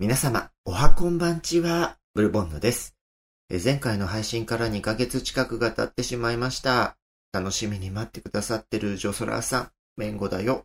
[0.00, 2.96] 皆様、おはこんばんちは、ブルボンヌです。
[3.62, 6.96] 前回の配信から2ヶ月近くが経ってしまいました。
[7.34, 10.64] 楽しみに待ってくださってるジョソラーさん、メンゴだよ。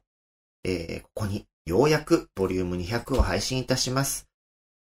[0.64, 4.30] えーここにようやくボリューム200を配信いたします。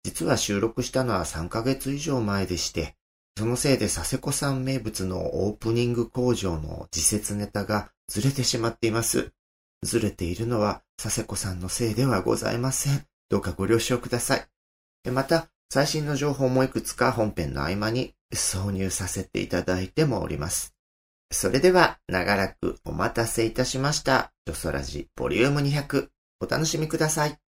[0.04, 2.96] 実は収録したのは3ヶ月以上前でして、
[3.38, 9.34] そのせいで佐世子さん名物のオープニング工場の自説ネタがずれてしまっています。
[9.84, 13.11] ずれているのは佐世子さんのせいではございません。
[13.32, 14.45] どうかご了承ください。
[15.05, 20.75] えまた、最新の情報もいくつか本編の合間に挿入させていただいてもおります。
[21.32, 24.33] それでは、長らくお待たせいたしました。
[24.46, 26.09] ジョソラジボリューム200、
[26.42, 27.29] お楽しみください。
[27.29, 27.39] 落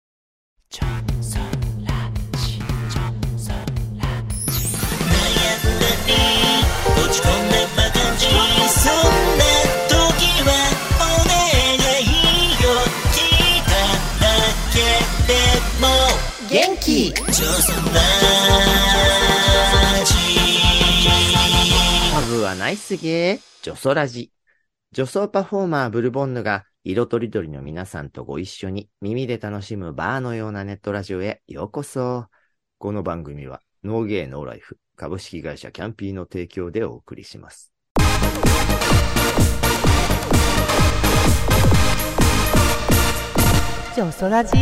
[7.10, 7.27] ち込
[9.37, 9.41] んで
[16.52, 17.79] 元気ジョソラ
[20.05, 20.15] ジ
[22.13, 24.30] ハブはナイスゲー、ジョソラジ。
[24.93, 32.27] 女装パフォーマーブルボンヌが色とりどりの皆さんとご一緒に耳で楽しむバーのようなネットラジオへようこそ。
[32.77, 37.73] この番組はノーゲーノーライフ株式会社キャンピーの提供でお送りします。
[43.95, 44.52] ジョソラジ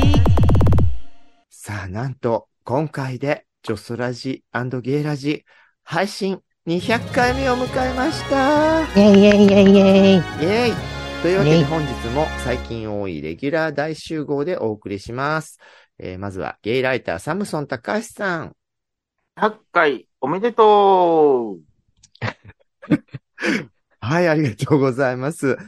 [1.62, 4.42] さあ、なんと今回でジョソラジ
[4.80, 5.44] ゲイラジ
[5.82, 8.80] 配信200回目を迎えました。
[8.80, 10.72] イェイイェイイェイイェイイェーイ
[11.20, 15.58] というわけで本日も最近多いレギュラー大集合でお送りします。
[15.98, 18.56] えーまずはゲイライターサムソン高橋さん。
[19.36, 21.60] 100回おめでとう
[24.00, 25.58] はい、ありがとうございます。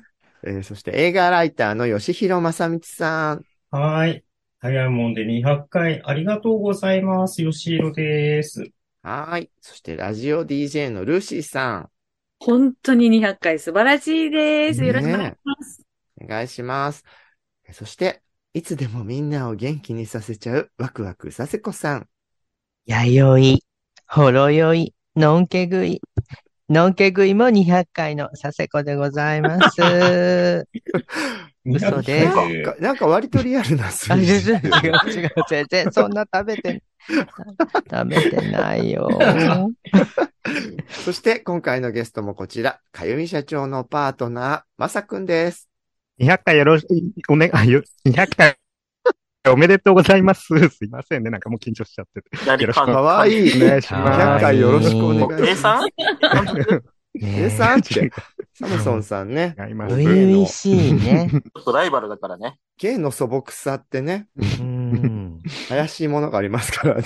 [0.42, 3.44] えーそして映画ライターの吉弘正道さん。
[3.70, 4.24] はーい。
[4.64, 7.42] 早いもんで200回ありがとうございます。
[7.42, 8.70] よしひろです。
[9.02, 9.50] はい。
[9.60, 11.90] そしてラジオ DJ のルーシーさん。
[12.38, 14.84] 本当に200回素晴らしいです。
[14.84, 15.82] よろしくお願いします。
[16.22, 17.04] お願いします。
[17.72, 18.22] そして、
[18.54, 22.08] いつでもみんなを元気にさせちゃうワクワクさせこさん。
[22.86, 23.64] 弥生、
[24.06, 26.00] ほろ酔い、のんけ食い。
[26.72, 29.76] のんけ食いも200回の佐世子でございます。
[31.66, 34.50] 嘘ですなんか、なんか割とリアルな数字。
[34.50, 39.06] 違う違う全然そんな食べて、食べてないよ。
[41.04, 45.68] そして、今回のゲストもこちら、かゆみ社長のパートナー、まさくんです。
[46.20, 46.86] 200回よろし
[47.22, 48.56] く、お願い、よ200回
[49.50, 50.46] おめでとうございます。
[50.70, 51.30] すいませんね。
[51.30, 52.36] なんかもう緊張しちゃってて。
[52.36, 53.62] 左よろしくかわいい。
[53.64, 54.42] お願いし100ます。
[54.44, 55.42] 回よろしくお願いします。
[55.44, 55.88] 計算
[57.20, 58.10] えさんって、
[58.54, 59.54] サムソンさんね。
[59.58, 61.28] 初々しいね。
[61.30, 62.56] ちょっとライバルだからね。
[62.78, 65.38] 芸の素朴さってね、うん。
[65.68, 67.02] 怪しいものがありますからね。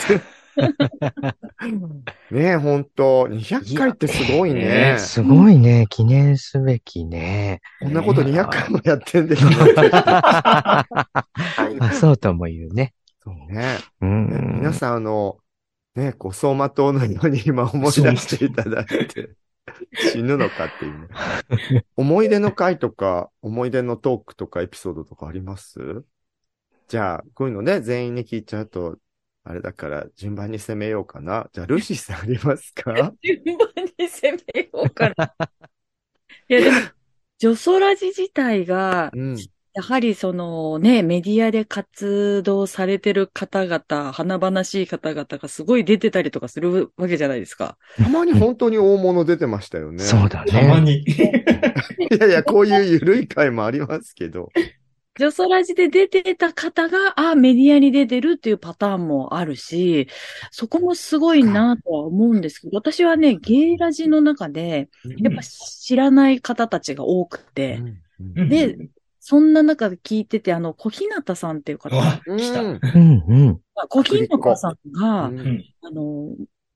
[2.31, 4.97] ねえ、ほんと、200回ってすごいね。
[4.99, 5.87] すごいね。
[5.89, 7.61] 記念すべきね。
[7.81, 9.55] こんなこと200回もやってんですね。
[11.93, 12.94] そうとも言うね。
[13.22, 13.78] そうね。
[14.00, 14.56] うん。
[14.61, 15.39] 皆さん、あの、
[15.94, 19.31] ね、こう、走馬灯のように今思い出していただいて、
[19.94, 21.84] 死ぬのかっていうね。
[21.97, 26.05] 思い出の回とか、思い出のトークとかエピソードとかあります？
[26.88, 28.97] じゃあ、こういうのね、全員に聞いちゃうと、
[29.48, 31.48] あれだから、順番に攻めようかな。
[31.52, 32.92] じゃあ、ルーシーさんありますか？
[33.22, 35.32] 順番に攻めようかな。
[36.48, 36.76] いや、でも、
[37.38, 39.36] ジョソラジ自体が、うん。
[39.72, 47.76] やはりそのね、メディアで活動されてる方々、華々しい方々がすごい出てたりとかするわけじゃないですか。
[47.96, 50.02] たまに本当に大物出てましたよね。
[50.02, 50.50] そうだね。
[50.50, 51.04] たまに。
[51.06, 51.14] い
[52.18, 54.50] やいや、こういう緩い回もありますけど。
[55.19, 60.09] ジョソラジで出てた方が、あ、メディアに出てるっていうパターンもあるし、
[60.50, 64.88] そこもすごいなとは思うんですけど、私はね、ゲイラジの中で、
[65.19, 67.81] やっぱ知らない方たちが多くて、
[68.37, 68.49] うん。
[68.49, 68.76] で
[69.28, 72.38] そんな中で聞いてて、あの、小日向さんっていう方、あ、うん。
[72.38, 72.62] 来た。
[72.62, 73.60] うんうん。
[73.88, 75.64] 小日向さんが、うんうん。
[75.82, 76.29] あの、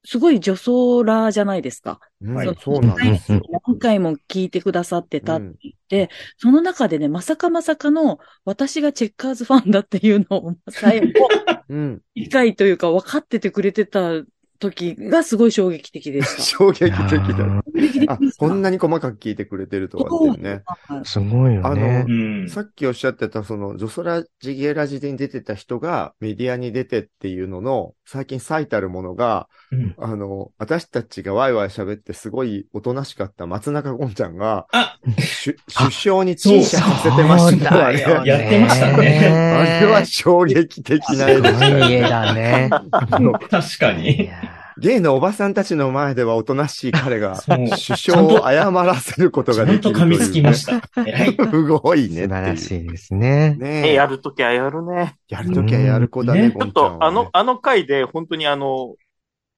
[0.05, 2.01] すごい女装ラーじゃないですか。
[2.23, 3.43] うんはいそうなんですよ。
[3.67, 11.29] 何回も聞いてくださってたってうん言って、その中でね、まさかまさかの私がチェッカーズファンだっていうのを最後、
[11.69, 12.01] うん。
[12.15, 14.23] 理解というか分かっててくれてた
[14.61, 16.43] 時がすごい衝撃的でした。
[16.43, 17.63] 衝撃的だ。
[18.09, 20.63] あこんなに細かく聞いてくれてるとはっていうね。
[20.65, 22.15] はいすごいよあねの。
[22.15, 22.49] うん。
[22.49, 34.67] さっきおっしゃってた、その、ジョソラジゲラジでに出てた人がメディアに出てっていうのの、最近最たるものが、うんあの、私たちがワイワイ喋ってすごいおとなしかった松中ゴンちゃんが、
[35.79, 37.99] 首相に陳謝させてましたわね。
[37.99, 42.69] ねやってましたねあれは衝撃的な絵でしたい家だね。
[43.49, 44.29] 確かいに。
[44.89, 50.17] やゲイのおばさんたちの前ではおとなしい彼が、 首相を謝らせることちゃんとができるという、ね。
[50.17, 50.81] 噛みつきました。
[51.51, 52.23] すごいね。
[52.23, 53.57] 素晴らしいですね。
[53.59, 55.17] ねえ、やるときはやるね。
[55.29, 58.95] やるときはやる子だね、ね、ちょっと、あの、あの回で、本当にあの、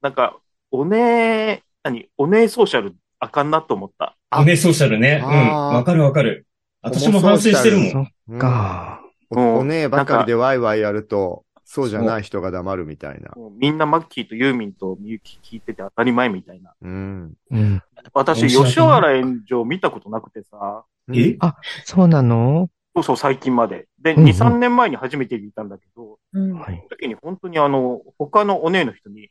[0.00, 0.36] なんか、
[0.70, 4.16] おね何おねソーシャルあかんなと思った。
[4.30, 5.22] あおねソーシャルね。
[5.22, 5.30] うん。
[5.30, 6.46] わかるわかる。
[6.80, 7.90] 私も反省してるもん。
[7.90, 9.02] そっうんか。
[9.30, 13.32] おおねえばかりでワイワイやると、そうじゃない人が黙るみたいな。
[13.58, 16.74] みんなマッキーとユーミンとミユキ聞いてて当たり前みたいな。
[16.82, 17.32] うん。
[17.50, 17.82] うん。
[18.12, 20.84] 私、吉原炎上見たことなくてさ、
[21.14, 21.38] え
[21.86, 22.68] そうなの？
[22.94, 23.88] そうそう最近まで。
[23.98, 26.76] で、うんうん2、3年前に初めて聞いたんだけど、うんはい。
[26.76, 29.30] その時に本当にあの、他のお姉の人に、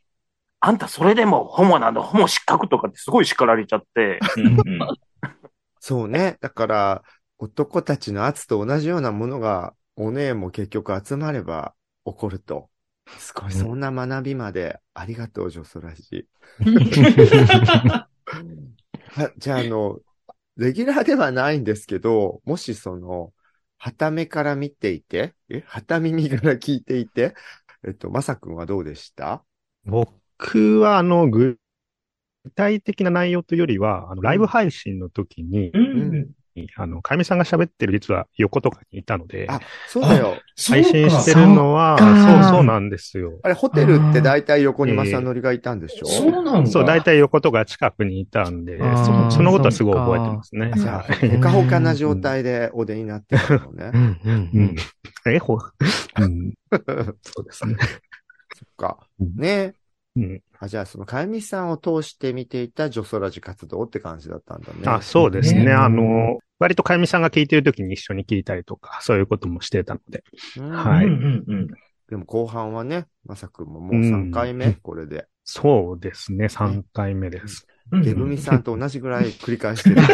[0.61, 4.19] あんたそれでもホモなんだ、ホモ失格とかってすごい叱られちゃって、
[5.79, 6.37] そうね。
[6.41, 7.03] だから、
[7.37, 12.69] 男たちの圧と同じようなものが、おねえも結局集まれば起こると。
[13.17, 16.27] すごい、そんな学びまで、ありがとう、ジョソラジ。
[19.17, 19.99] あじゃあ、あの、
[20.57, 23.33] レギュラーではないんですけど、もしその、
[23.77, 27.33] 旗目から見ていて、え旗耳から聞いていて、
[27.83, 29.43] えっと、まさくんはどうでした？
[29.85, 31.57] 僕は、あの、具
[32.55, 36.31] 体的な内容というよりは、あの、ライブ配信の時に、うん。
[36.75, 40.37] あの、かみさんが喋ってる実は横とかにいたので、あ、そうだよ。
[40.69, 43.39] 配信してるのは、そうかそうそうなんですよ。
[43.43, 46.07] あれ、ホテルって大体横に正則がいたんでしょ？
[46.07, 46.69] そうなんだ。
[46.69, 50.71] そう、大体横とか近くにいたんで、あーそそのことはすごい覚えてますね。
[50.75, 53.97] じゃあ、はいほかほかな状態でお出になってるのねう。
[53.97, 54.75] んうんううんん。
[55.27, 55.57] え、ほ、
[56.17, 56.53] うん。
[57.23, 57.75] そうですね。
[58.53, 58.97] そっか。
[59.19, 59.73] うんね
[60.15, 60.41] うん。
[60.59, 64.79] あ、じゃあ、その、かゆみさんを通して見ていたジョソラジ活動って感じだったんだね。
[64.85, 65.65] あ、そうですね。
[65.65, 70.23] ねあの、割とかゆみさんが聞いてる時に一緒に聞いたりとか、そういうこともしてたので。
[70.57, 71.67] うんはいうんうんうん。
[72.09, 75.27] でも後半はね、まさくんももう3回目、うんこれで。
[75.43, 76.45] そうですね。
[76.45, 77.65] 3回目です。
[77.67, 77.71] うん
[78.03, 79.97] ゲブミさんと同じぐらい繰り返してる。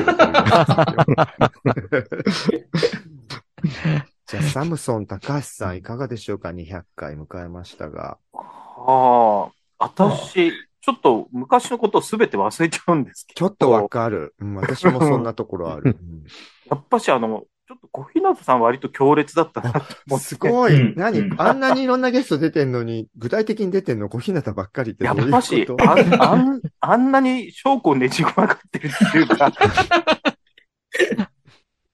[4.26, 8.18] じゃあ、サムソン高橋さんいかがでしょうか ?200 回迎えましたが。
[8.34, 10.52] はあ、私、
[10.82, 13.50] ちょっと昔のことをすべて忘れちゃうんですけど。
[13.50, 14.36] ちょっとわかる。
[14.40, 15.98] うん、私もそんなところある。
[16.70, 20.82] やっぱしあの、ちょっと小日向さん割と強烈だったなとう思っすごい。
[20.82, 25.76] うん何、うんあんなにいろんなゲスト出てんのに、具体的に出てんの小日向ばっかりってどういうこと？
[25.84, 29.52] やっぱし、あんあん あんなに証拠をねじ込まがってるっていうか、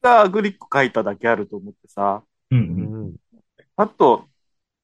[0.04, 2.22] がグリック書いただけあると思ってさ。
[2.52, 3.16] うんううんん。
[3.76, 4.26] あと、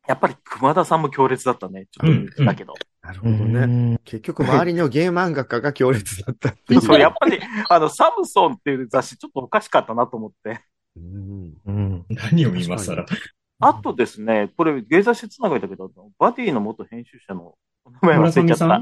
[0.08, 1.86] やっぱり熊田さんも強烈だったね。
[1.92, 2.74] ちょっと言ってたけど。
[3.12, 3.94] うなるほどね。
[3.94, 6.82] ん結局、周りのゲー漫画家が強烈だったっていう。
[6.82, 7.40] そう、やっぱり、
[7.70, 10.62] あの、サムソンっていう雑誌ちょっとおかしかったなと思って。
[10.96, 13.06] うんうん何を今更？
[13.62, 18.76] あとですね、これ、芸雑誌つながりだけど、バディの元編集者のお名前忘れちゃっ村上さんた。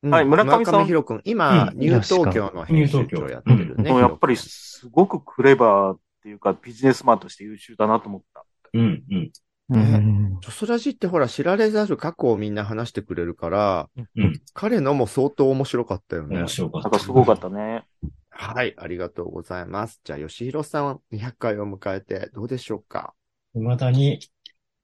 [0.00, 1.20] うんはい村上さん村上弘君。
[1.24, 3.90] 今、うんニュー東京の編集長やってるね。
[3.90, 8.44] やっぱり弘すごくクレバーっていうか、ビジネスマンとして優秀だなと思った。
[8.74, 9.32] うんうん。
[9.70, 16.48] うんジョソラジってほら、知られざる過去をみんな話してくれるから、うん彼のも相当面白かったよね面。
[16.48, 16.88] 白かった。
[16.90, 17.84] なんかすごかったね。
[18.30, 20.00] はい、ありがとうございます。
[20.04, 23.12] じゃあ、吉弘さん200回を迎えてどうでしょうか？
[23.54, 24.20] 未だに、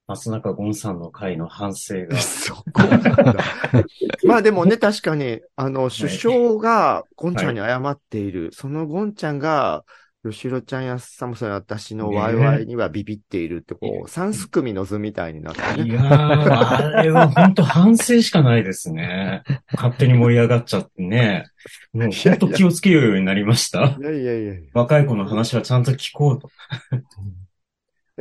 [0.06, 2.16] 松中ゴンさんの回の反省が。
[2.18, 3.44] そこなんだ。
[4.26, 8.50] まあでもね、確かに、あの、首相がゴンちゃんに謝っている。
[8.52, 9.84] そのゴンちゃんが、
[10.30, 15.88] 吉弘ちゃんやサムソンや私のワイワイにはビビっているって、こう、三すくみの図みたいになってね。
[15.88, 19.42] いやー、あれは本当反省しかないですね。
[19.74, 21.44] 勝手に盛り上がっちゃってね。
[21.92, 23.98] もう本当気をつけようようになりました。
[24.00, 24.54] いやいやいや。
[24.72, 26.50] 若い子の話はちゃんと聞こうと。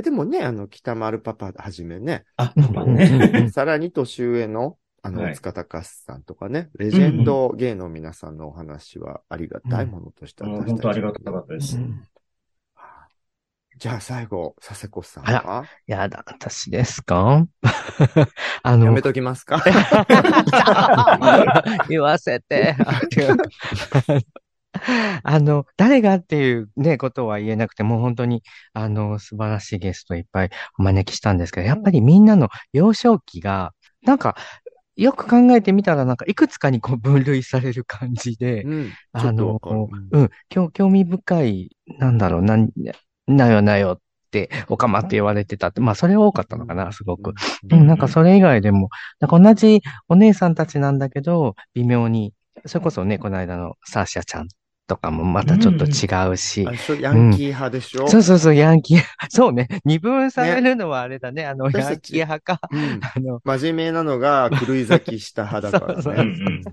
[0.02, 3.50] でもね、あの、北丸パパはじめね、あ、まあね。
[3.52, 5.36] さらに年上の、あの、はい。
[5.36, 11.78] 塚隆さんとかね、レジェンド芸の皆さんのお話はありがたいものとしてもう私たち本当ありがたかったです。
[13.78, 17.46] じゃあ最後、佐世子さんあはやだ、私ですか？
[18.64, 19.62] あのやめ、ときますか？
[21.90, 22.76] 言わせて。
[25.24, 28.44] あの、誰がっていうね、ことは言えなくて、もう本当に、
[28.74, 34.36] あの、素晴らしいゲストいっぱいお招きしたんですけど、やっぱりみんなの幼少期が、なんか、
[34.96, 38.92] よく考えてみたら、なんか、いくつかにこう分類される感じで、うん。
[39.12, 39.60] あの
[40.12, 42.70] うん、興興味深い、なんだろう、なん、
[43.28, 47.34] なよなよって、おかまって言われてたって、まあ、それは多かったのかな、すごく。
[47.72, 52.34] うんうん、なんかそれ以外でも、なんか同じお姉さんたちなんだけど、微妙に、
[52.66, 54.48] それこそね、この間のサーシャちゃん
[54.88, 58.08] とかもまたちょっと違うしあ、れでしょヤンキー派でしょ？
[58.08, 66.24] そうそうそう、ヤンキー、 そうね、二分されるのはあれだね、あの、ヤンキー派か、うんあの、真面目なのが狂い咲きした派だからね。
[66.24, 66.64] ん。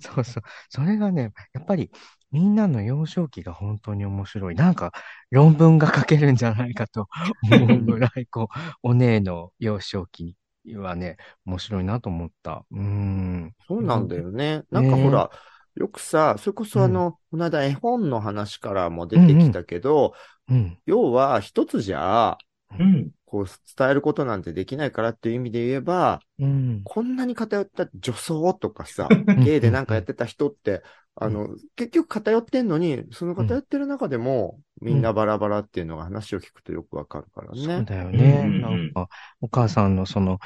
[0.00, 0.42] そうそう。
[0.68, 1.90] それがね、やっぱり
[2.32, 4.56] みんなの幼少期が本当に面白い。
[4.56, 4.92] なんか
[5.30, 7.06] 論文が書けるんじゃないかと
[7.42, 10.36] 思うぐらい、こう、 お姉の幼少期
[10.74, 12.64] はね、面白いなと思った。
[12.72, 13.52] うーん。
[13.68, 14.62] そうなんだよね。
[14.72, 15.30] なんかほら、
[15.76, 20.14] よくさ、それこそあうんの、この間絵本の話からも出てきたけど、
[20.48, 20.78] うん。
[20.86, 22.36] 要は一つじゃ、
[22.78, 23.10] うん。
[23.24, 26.82] こう伝えることなんてできないからっていう意味で言えば、うん。
[26.84, 29.08] こんなに偏った女装とかさ、
[29.44, 30.82] ゲイでなんかやってた人って、
[31.16, 37.84] あの、結局偏ってんのに、その偏ってる中でも、みんなバラバラっていうのが話を聞くとよくわかるからそうね。
[37.84, 38.42] だよね。
[38.44, 39.08] うんうんうんなんか、
[39.40, 40.38] お母さんのその、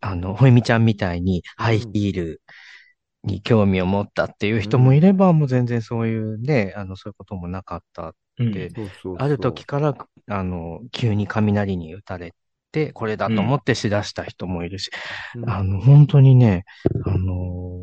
[0.00, 2.42] あの、ほいみちゃんみたいにハイヒール
[3.24, 9.96] に興味を持ったっていう人もいれば、もう全然そういうね、あの、そういうこともなかったうんでそうそうそうある時から、
[10.28, 12.34] あの、急に雷に打たれ
[12.70, 14.90] て、これだと思ってしだした人もいるし、
[15.34, 16.64] うんあの、本当にね、
[17.04, 17.82] あの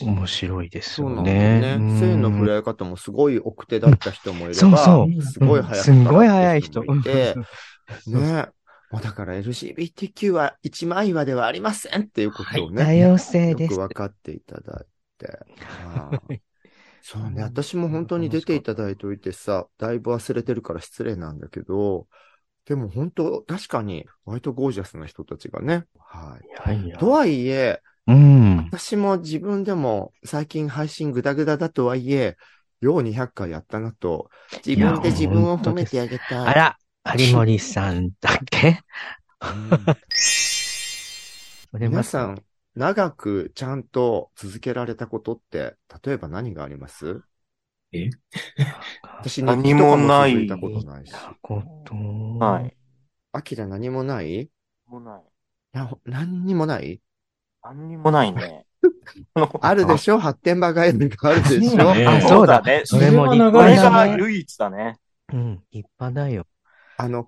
[0.00, 1.78] 面白いですよそうね。
[1.78, 2.00] ね。
[2.00, 6.84] 性の触れ合い方もすごい奥手だった人もいれば、そうそうすごい早い早い人。
[6.84, 7.34] もいて、
[8.08, 8.48] うんね。
[8.96, 13.78] もうだから LGBTQ は一枚岩ではありませんっていうことをね、多様性よくです。
[13.78, 14.86] 分かっていただい
[15.18, 15.38] て。
[15.84, 16.22] あ あ
[17.02, 22.08] そうね、私も本当に出ていただいておいてさ、だいぶ忘れてるから失礼なんだけど、
[22.64, 25.84] でも本当、確かに、割とゴージャスな人たちがね。
[25.98, 26.46] はい。
[26.46, 28.56] いやいやとはいえ、うん。
[28.70, 32.36] 私も自分でも最近配信グダグダだとはいえ、
[32.80, 34.30] よう200回やったなと、
[34.66, 36.28] 自分で自分を褒めてあげたい。
[36.48, 36.78] あら、
[37.14, 38.80] 有森さんだっけ？
[41.72, 42.42] 皆さん、
[42.74, 47.22] 長くちゃんと続けられたことって、例えば何があります？
[47.92, 48.10] え？
[49.20, 51.12] 私、何もない続いたことないし。
[51.42, 51.94] こと。
[51.94, 52.76] はい。
[53.32, 54.42] アキラ何もない？
[54.42, 54.50] い
[54.86, 55.22] もうない。
[56.04, 57.00] 何にもない？
[57.62, 58.64] 何にもないね。
[59.60, 60.18] あるでしょ？
[60.18, 61.70] 発展場ガイドがあるでしょ？
[61.70, 62.62] そうだねあ、そうだ。
[62.62, 62.82] ね。
[62.84, 64.10] それも立派だね。
[64.16, 64.98] が唯一だね。
[65.32, 66.46] うん、立派だよ。
[66.96, 67.26] あの、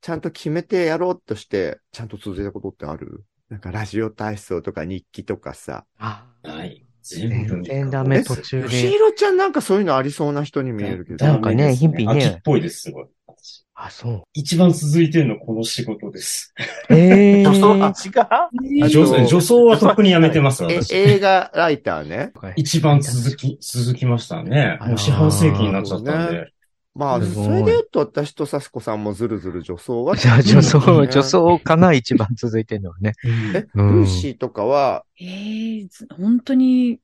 [0.00, 3.24] ちゃんと決めてやろうとして、ちゃんと続いたことってある？
[3.48, 5.84] なんかラジオ体操とか日記とかさ。
[5.98, 6.86] あ、はい。
[7.02, 8.98] 全部全然ダメ、え途中しで。
[8.98, 11.24] ろちゃんなんかそういうのありそうな人に見えるけど。
[11.24, 13.06] なんかねダメです日々ね秋っぽいです、すごい。
[13.26, 14.22] 私あ、そう。
[14.34, 16.54] 一番続いてるのこの仕事です。
[16.90, 18.78] ええ 女装、あ、ー。
[18.84, 19.26] 違う？
[19.26, 20.64] 女装はとっくにやめてます。
[20.92, 22.32] 映画ライターね。
[22.56, 24.78] 一番続き、続きましたね。
[24.82, 26.52] もう四半世紀になっちゃったんで。
[26.94, 30.16] まあ、それで言うと私とサスコさんもずるずる女装は。
[30.16, 33.14] じゃあ、女装、ね女装かな、一番続いてるのはね。
[33.54, 36.98] え、うんルーシーとかは、ええず本当に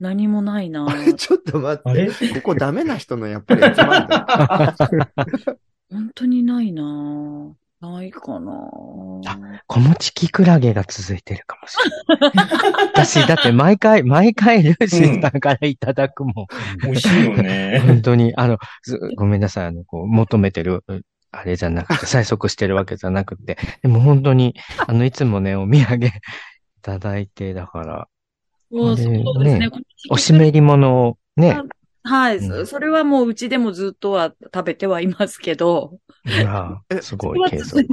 [0.00, 0.86] 何もないな。
[1.16, 2.08] ちょっと待あれ？
[2.08, 4.76] って、ここダメな人のやっぱり集まるんだ。
[5.90, 7.52] 本当にないな。
[7.82, 8.52] ないかな。
[9.66, 11.76] 小餅キクラゲが続いてるかもし
[12.08, 12.32] れない。
[12.94, 16.34] 私、だって毎回、 毎回ルーシーさんからいただくもん。
[16.82, 17.82] 美味しいよね。
[17.84, 20.84] 本当に、あの、ずごめんなさい、あの、こう、求めてる、
[21.32, 24.54] あれじゃなくて、催促してるわけじゃなくて、でも本当に、
[24.86, 26.10] あの、いつもね、お土産い
[26.82, 28.08] ただいて、だから、
[28.70, 29.70] そうそうですねね。
[30.08, 31.58] おしめり物をね、
[32.04, 35.98] はい、うんそれはもううちでもずっとは食べてはいますけど。
[36.24, 37.84] いやえすごいは継続。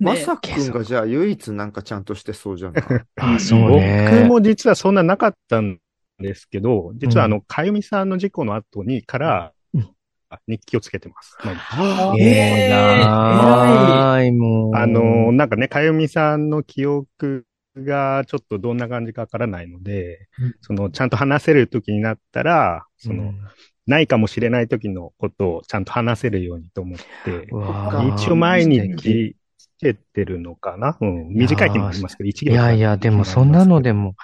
[0.00, 2.84] まさくんがじゃあ唯一なんかちゃんとしてそうじゃない？
[3.16, 4.24] あ、そう僕ね。
[4.28, 5.78] も実はそんななかったん
[6.18, 9.88] ですけど、実はあの、かゆみさんの事故の後にからうん、
[10.48, 11.36] 日記をつけてます。
[11.44, 14.76] 毎日はえらい、もう。
[14.76, 20.54] あの、なんかね、かゆみさんの記憶がちょっとどんな感じかわからないので、うん。
[20.60, 23.38] その、ちゃんと話せる時になったら、その、うん。
[23.86, 28.14] ないかもしれない時のことをちゃんと話せるようにと思って、うわー。
[28.16, 30.96] 一応毎日つけてるのかな？
[31.00, 31.28] うん。
[31.28, 34.14] 短い日もありますけど、一いやいや、でもそんなのでも、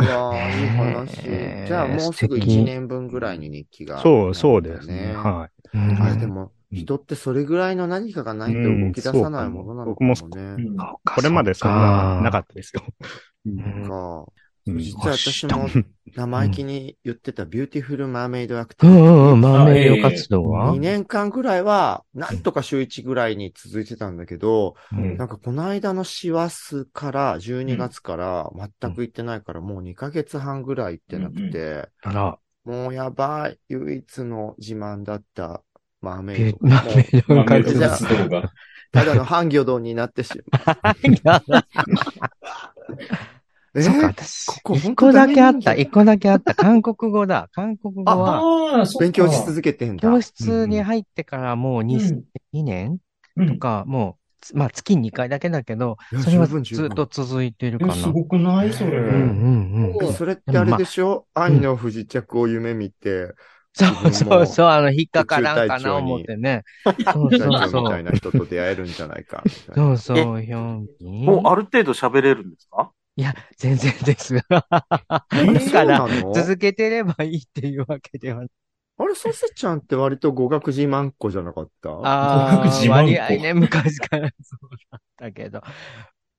[0.00, 1.66] いやー、いい話。
[1.68, 2.60] じゃあもうすぐ素敵。
[2.60, 3.98] 1年分ぐらいに日記が。
[4.00, 5.12] そう、そうですね。
[5.14, 6.02] はうん。
[6.02, 10.04] あれでも、人ってそれぐらいの何かがないと動き出さないものなのか。
[10.04, 10.62] もね。
[10.62, 10.76] い。
[10.76, 12.82] これまでそんななかったですよ。
[13.46, 13.88] うん。
[13.88, 14.26] か。
[14.66, 14.78] うん。
[14.78, 15.68] 実は私も
[16.14, 18.96] 生意気に言ってたビューティフルマーメイドアクティブ。
[18.96, 19.04] うん。
[19.04, 25.16] うんうん、マーメイド活動は2年間ぐらいは、なんとか週1ぐらいに続いてたんだけど、うん。
[25.16, 35.62] なんかこの間の師走から12月から全く行ってないから、もう2ヶ月半ぐらい行ってなくて、あら、もうやばい、唯一の自慢だった
[36.00, 36.58] マーメイド。
[36.60, 37.80] マーメイドマーメイ活動。
[37.80, 38.52] ド活動が。
[38.92, 40.32] ただの半魚丼になってし
[41.24, 41.42] まう。
[43.78, 46.54] えそうか、ー私ここ、一個だけあった、一個だけあった。
[46.54, 47.50] 韓国語だ。
[47.52, 50.02] 韓国語は、勉強し続けてんだ。
[50.02, 52.24] 教室に入ってからもう 2, うん
[52.54, 52.98] 2年
[53.36, 57.94] うんとか、もうつ、まあ月2回だけだけどそれはずっと続いてるかな。
[57.94, 58.72] えすごくない？
[58.72, 58.96] それ。
[58.96, 60.12] うんうんうん。
[60.14, 63.34] それってあれでしょ、愛の不時着を夢見て、
[63.76, 66.62] そうそうそう、あの、引っかからんかな思ってね。
[67.12, 67.82] そう大そうそう。
[67.82, 69.74] みたいな人と出会えるんじゃないかみたいな。
[69.98, 71.26] そうそう、ヒョンピン。
[71.26, 72.90] もうある程度喋れるんですか？
[73.16, 74.34] いや、全然です。
[74.34, 74.86] だか
[75.84, 78.48] ら、続けてればいいっていうわけではない。
[78.98, 81.90] あれ、ソセちゃんって割と語学自慢っ子じゃなかった？
[81.90, 85.60] ああ、自慢割合ね、昔からそうだったけど。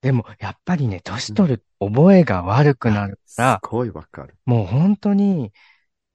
[0.02, 4.36] でも、やっぱりね、年取る覚えが悪くなるから、すごいわかる。
[4.46, 5.52] もう本当に、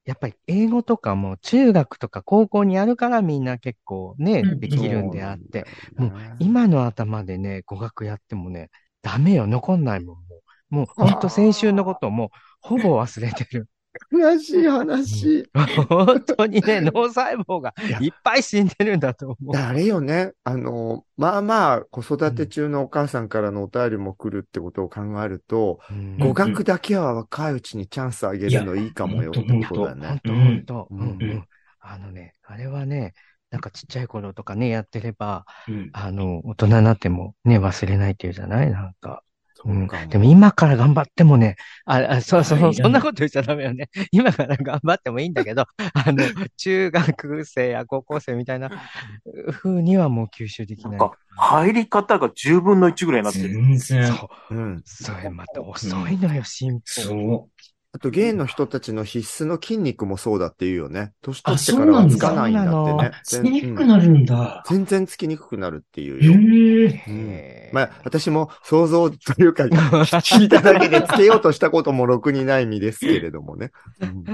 [0.05, 5.67] やっぱり英語とかも中学とか高校にやるからみんな結構ね、うんできるんであって、
[5.97, 8.71] もう今の頭でね、語学やってもね、
[9.03, 10.17] ダメよ、残んないもん。
[10.17, 10.23] も
[10.71, 12.31] う、もう本当先週のこともう
[12.61, 13.69] ほぼ忘れてる。
[14.11, 15.51] 悔しい話。
[15.89, 19.57] 本当にね、 脳細胞がいっぱい死んでるんだと思う。
[19.57, 20.33] あれよね。
[20.45, 30.63] あの、まあまあ、子育て中のお母さんからのお便りも来るってことを考えると、うん語学だけは若いうちにチャンスあげるのいいかもよってことだよね本。
[30.67, 31.45] 当うん本当。
[31.81, 33.13] あのね、あれはね、
[33.51, 38.71] なんかちっちゃい頃とかね、やってれば、うんあの、大人になってもね、忘れないっていうじゃない？
[38.71, 39.23] なんか。
[39.65, 43.89] うんでも今から頑張ってもね、あ、あそうそう、はいそんなこと言っちゃダメよね。
[44.11, 46.25] 今から頑張ってもいいんだけど、 あの、
[46.57, 48.71] 中学生や高校生みたいな
[49.63, 50.91] 風にはもう吸収できない。
[50.93, 53.51] なんか、入り方が10分の1ぐらいになってる。
[53.51, 54.07] 全然。
[54.07, 54.55] そう。
[54.55, 54.83] うん。
[54.85, 56.83] それまた遅いのよ、進歩。
[56.87, 57.72] そう。
[57.95, 61.13] あと、ゲイの人たちの必須の筋肉もそうだって言うよね。
[61.21, 63.13] 年取あってからはつかないんだってね。
[63.23, 64.65] つきにくくなるんだ。
[64.67, 66.33] 全然つきにくくなるっていうへよ。
[66.33, 66.37] え。
[66.37, 73.73] うんへーまあ、私も想像というか、 聞いただけでつけようとしたこともろくにない身ですけれどもね。
[74.01, 74.25] うん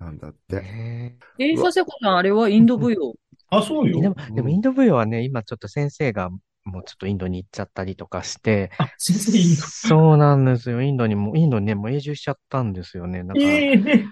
[0.00, 0.56] なんだって。
[0.56, 3.14] ねえー、佐世子さん、あれはインド舞踊？
[3.50, 4.00] あ、そうよ。
[4.00, 6.30] でも、でもインド舞踊はね、今ちょっと先生が
[6.64, 9.56] もうちょっとインドに行っちゃったりとかして、あ、先生いいの？
[9.56, 10.82] そうなんですよ。
[10.82, 13.24] インドにも、インドにね、もう永住しちゃったんですよね。
[13.24, 14.04] だから、ええ。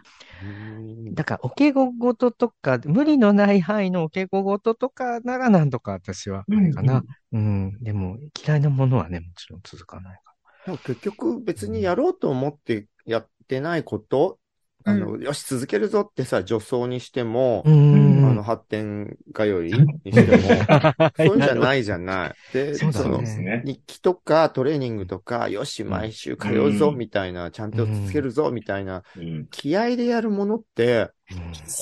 [1.12, 7.03] だから、お稽古事とか、無理のない範囲のお稽古事とかならなんとか私は、あれかな。
[7.33, 14.38] うん、でも、嫌いなものはね、もちろん続かないかでも結局別にやろうと思ってやってないこと、
[14.85, 17.72] あの、よし続けるぞってさ、女装にしても、ら。
[17.72, 18.08] うん。
[18.38, 19.72] あの、発展通い
[20.05, 20.38] にしても、
[21.16, 22.35] そういうんじゃないじゃない。
[22.53, 23.20] で、そねその。
[23.64, 29.46] 日記とかトレーニングとか、よし、毎週通うぞ、みたいな、ちゃんと続けるぞ、みたいな、うん。
[29.51, 31.11] 気合でやるものって、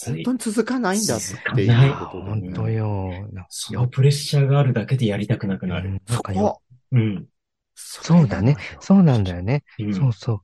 [0.04, 1.20] 本当に続かないんだっ
[1.54, 2.52] ていうことだ本ね。
[2.54, 3.10] 当よ。
[3.48, 6.00] そのプレッシャーがあるだけでやりたくなくなる。
[6.06, 6.22] そ。
[6.22, 6.62] こ。
[6.92, 7.26] うん。
[7.74, 8.56] そうだね。
[8.80, 9.62] そうなんだよね。
[9.78, 10.40] うんそうそう。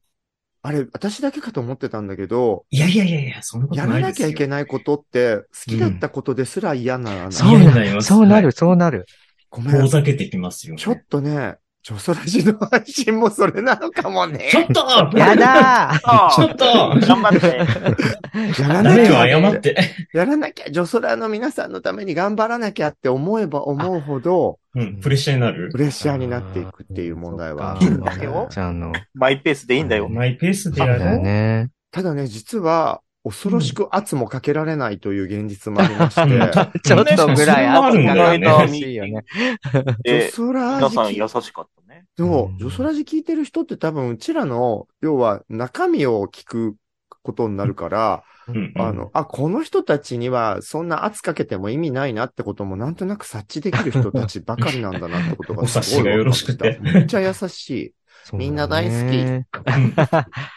[0.65, 4.29] あれ、私だけかと思ってたんだけど、いやいやいやいや、そんなことやらなないですよ。
[4.29, 7.33] きゃいけないことって、好きだったことですら嫌ならない。
[7.33, 9.07] そうなそうなる、そうなる。
[9.51, 9.77] ごめん。
[9.77, 10.81] 遠ざけてきますよね。
[10.81, 14.49] ちょっとね、ジョソラジの配信もそれなのかもね。
[14.53, 16.01] ちょっとやだ
[16.33, 18.63] ちょっと頑張って。
[18.63, 19.77] やらなきゃ謝って。
[20.15, 25.79] やらなきゃ、ジョソラの皆さんのために頑張らなきゃって思えば思うほど、うん、プレッシャーになるプ。
[25.79, 28.93] レッシャーになっていくっていう問題はいいんだよちゃんの。
[29.15, 30.09] マイペースでいいんだよ。
[30.09, 31.19] マイペースでやろう。
[31.19, 31.71] ね。
[31.91, 36.51] ただね、実は、恐ろしく圧もかけられないという現実もありまして、うん。
[36.83, 39.25] ちょっとぐらいあるんだよね欲しいよね。
[39.73, 42.05] ジョで、ソラ皆さんジ優しかったね。
[42.19, 46.77] そう、ジョソラジ聞いてる人って多分、うちらの、要は中身を聞く
[47.23, 48.73] ことになるから、うん。
[48.77, 56.81] あの、あ、この人たちにはそんな圧かけても意味ないなってこともなんとなく察知できる人たちばかりなんだなってことがお察しがよろしくて。
[56.83, 57.95] めっちゃ優しい。
[58.33, 59.11] みんな大好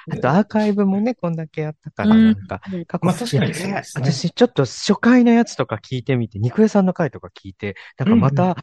[0.09, 4.03] あとアーカイブもね、こんだけやったから、なんか、過去まあ確かにそうですね。
[4.03, 8.57] 私ちょっと初回のやつとか聞いてみて、肉屋さんの回とか聞いて、なんかまた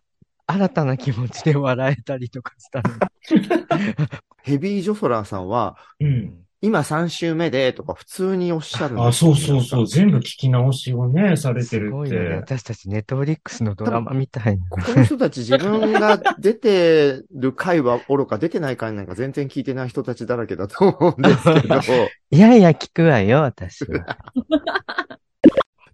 [0.46, 2.90] 新たな気持ちで笑えたりとかしたの。
[4.42, 6.44] ヘビージョソラーさんは、うん。
[6.64, 9.86] 今3週目でとか普通におっしゃるんですよあ、そうそうそう。
[9.86, 12.28] 全部聞き直しをね、されてするっごいよね。
[12.28, 12.34] て。
[12.36, 14.64] 私たちネットフリックスのドラマみたいな。
[14.70, 21.80] ここの人たち自分が出てる回は愚か、出てない回なんか全然聞いてない人たちだらけだと思うんですけど、
[22.30, 24.18] いやいや、聞くわよ、私は。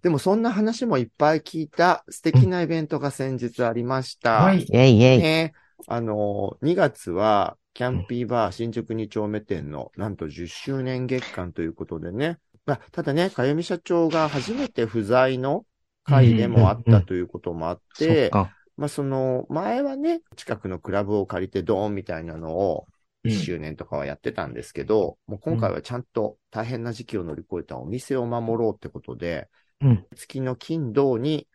[0.03, 4.43] でもそんな話もいっぱい聞いた素敵なイベントが先日ありました。
[4.43, 4.61] はい。
[4.61, 5.17] イェイイェイ。
[5.17, 5.53] ね、
[5.87, 12.37] あの、2月は、キャンピーバー新宿2丁目店の、なんと10周年月間ということでね。
[12.65, 15.65] まあ、ただね、かゆみ社長が初めて不在の
[16.03, 18.51] 回でもあったということもあっ、てか。
[18.75, 29.49] まあ、その、前はね、近くのクラブを借りてドーンみたいなのを、うん1周年とかはやってたんですけど、もう今回はちゃんと大変な時期を乗り越えたお店を守ろうってことで、
[29.81, 31.47] うん月の金土に、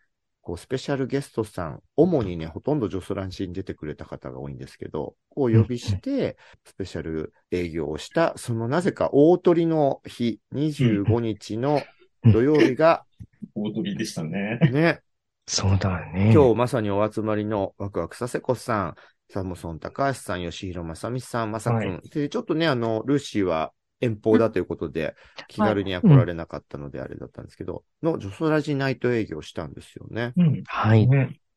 [0.45, 11.83] こう、スペシャルゲストさん、主にね、ほとんどジョソランシに出てくれた方が多いんですけど、をお呼びして、スペシャル営業をした、そのなぜか大鳥の日、25日の
[12.23, 13.05] 土曜日が、
[13.57, 14.59] 大鳥りでしたね。
[14.71, 15.01] ね、
[15.47, 16.33] そうだね。
[16.35, 18.95] 今日まさにお集まりのワクワクさせこさん、
[19.31, 22.09] サムソン高橋さん、吉弘正美さん、まさくん、はい。
[22.11, 23.73] で、ちょっとね、あの、ルーシーは
[24.05, 25.15] 遠方だということで、
[25.49, 30.33] 気軽には来られなかったのであれだったんですけど、の、ジョソラジナイト営業したんですよね。
[30.37, 30.63] うん。
[30.67, 31.07] はい。
[31.07, 31.17] ね。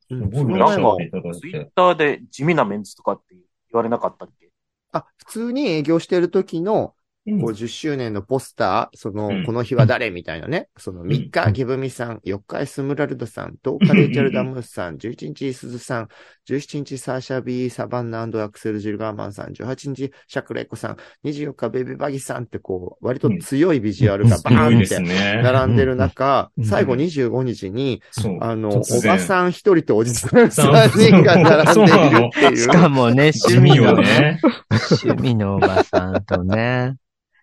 [0.09, 1.71] うんすごいその前ツイッて。
[1.75, 3.41] ターで地味なメンツとかって言
[3.73, 4.49] われなかったっけ？
[4.93, 6.93] あ、普通に営業してる時の、
[7.27, 7.41] うん。
[7.41, 9.43] こう10周年のポスター、その、うん。
[9.45, 16.07] この日は誰みたいなね、その3日、ギブミさん、4日、エスムラルドさん、10日、レイチェル・ダムスさん、11日、スズさん、
[16.49, 25.41] 17日、サーシャ・ビー・サバンナアクセル・ジルガーマンさん、18日、シャクレイコさん、24日、ベビーバギさんってこう、割と強いビジュアルがバーンってすね。
[25.43, 26.65] 並んでる中う、ん。
[26.65, 28.01] 最後25日に。
[28.39, 32.57] あの、おばさん一人とおじさん3人が並んでいるっていう。
[32.57, 34.39] しかもね、趣味の、よね。
[34.71, 36.95] 趣味のおばさんとね。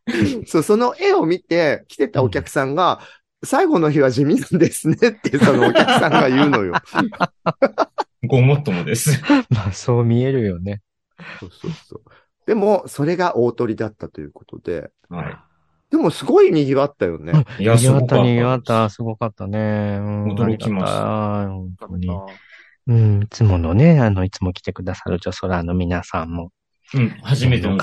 [0.46, 3.00] そう、その絵を見て来てたお客さんが、
[3.44, 6.74] 最後の日は地味なんですねって、 そのお客さんが言うのよ。
[8.26, 9.22] ごもっともです。
[9.50, 10.80] まあ、そう見えるよね。
[11.40, 12.02] そうそうそう。
[12.46, 15.44] でも、それが大鳥だったということで、は
[15.90, 17.44] でもすごい賑わったよね。
[17.58, 17.62] い。
[17.62, 18.22] いや、にぎわった、すごかった。
[18.22, 19.98] にぎわった、すごかったね。
[20.00, 22.08] うん驚きました本当に。
[22.86, 26.50] うん、いつものね、あの、いつも来てくださるジョソラーの皆さんも、
[26.94, 27.11] うん。
[27.22, 27.83] 初めてのの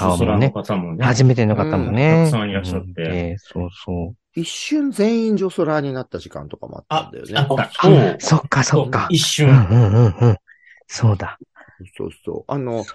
[0.52, 1.04] 方もね。
[1.04, 2.26] 初めての方もね。
[2.26, 4.16] たくさんいらっしゃってうんでそうそう。
[4.40, 7.34] 一瞬全員ジョソラーになった時間とかもあったんだよね。
[7.36, 7.70] あった。
[7.82, 8.18] そう。
[8.20, 9.08] そっか、そっか。
[9.12, 9.50] 一瞬。
[9.50, 10.38] うんうんうんうん。
[10.88, 11.38] そうだ。
[11.98, 12.52] そうそう。
[12.52, 12.86] あの。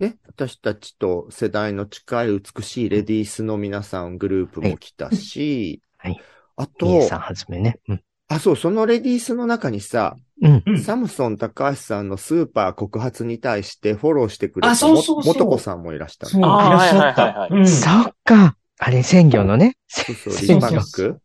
[0.00, 6.20] ね、私たちと世代の近い美しいレディースの皆さんグループも来たし、はい。
[6.56, 7.78] あと兄さん、はじめね。
[7.88, 8.02] うん。
[8.28, 10.62] あ、そう、そのレディースの中にさ、うん。
[10.66, 17.50] うんサムソン高橋さんのスーパー告発に対してフォローしてくれたあそうそうそうも元子さんもいらしたそう、いらっしゃっはいはいはいはい。
[17.50, 17.66] たうん。
[17.66, 18.56] そっか。
[18.78, 19.76] あれ、鮮魚のね。
[19.88, 21.20] そうそう、 鮮魚リパック？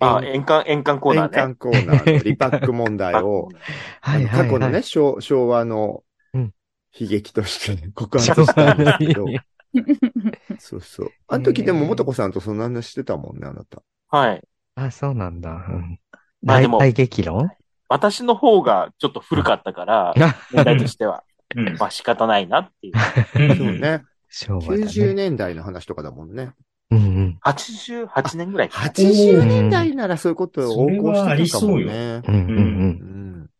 [0.00, 1.38] あ、円環、円環コーナーね。
[1.38, 3.48] 円環コーナーのリパック問題を、
[4.00, 4.46] はいはい、はい。
[4.46, 6.52] 過去のね、昭昭和のうん
[6.98, 9.26] 悲劇として告発したんですけど、
[10.58, 11.12] そうそう。
[11.28, 13.82] あの時でも元子さんとそんな話してたもんね、あなた。
[14.08, 14.42] はい。
[14.74, 15.50] あ、そうなんだ。
[15.50, 16.00] うん。
[16.42, 17.50] まあでも大大激論？
[17.88, 20.14] 私の方がちょっと古かったから、
[20.52, 21.24] 年代としては、
[21.56, 21.76] うん。
[21.78, 23.56] まあ仕方ないなっていう。
[23.56, 24.04] そうね。
[24.28, 25.14] 昭和だ90ね。
[25.14, 26.52] 年代の話とかだもんね。
[26.90, 27.38] うんうん。
[27.44, 28.90] 88年ぐらいかな。
[28.90, 32.22] 80年代ならそういうことを横行してたかもそうよね。
[32.26, 32.52] うんうんう。
[32.52, 33.50] うんん。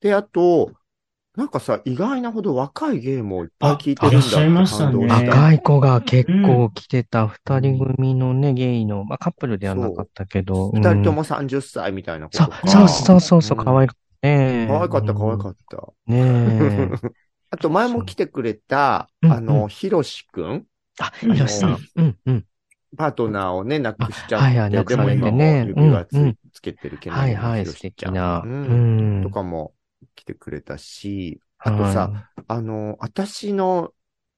[0.00, 0.72] で、あと、
[1.34, 5.30] なんかさ、意外なほど若い芸もいっぱい聞いてるんだってあいらっしゃいましたね感動した。
[5.30, 10.68] 若い子が結構来てた二人組のね、ゲイの、まあカップルではなかったけど。
[10.68, 12.60] うん二人とも30歳みたいなことか。
[12.66, 14.66] そう、そうそうそうそう、可愛かったね。
[14.68, 15.76] 可愛かった、可愛かった。
[15.78, 15.92] た。
[16.06, 16.90] ねえ。
[17.50, 20.66] あと前も来てくれた、うんあの、ひろしくん
[21.00, 21.78] あ、ひろしさん。
[21.96, 22.44] うんうん。
[22.98, 26.04] パートナーをね、亡くしちゃって、はいはい亡くでも今ねも指輪
[26.52, 28.42] つ,、けてるけど、はいはい、素敵な。
[28.44, 28.46] う。
[28.46, 29.22] うんん。
[29.22, 29.72] とかも
[30.14, 33.92] 来てくれたし、あとさ、あの、私の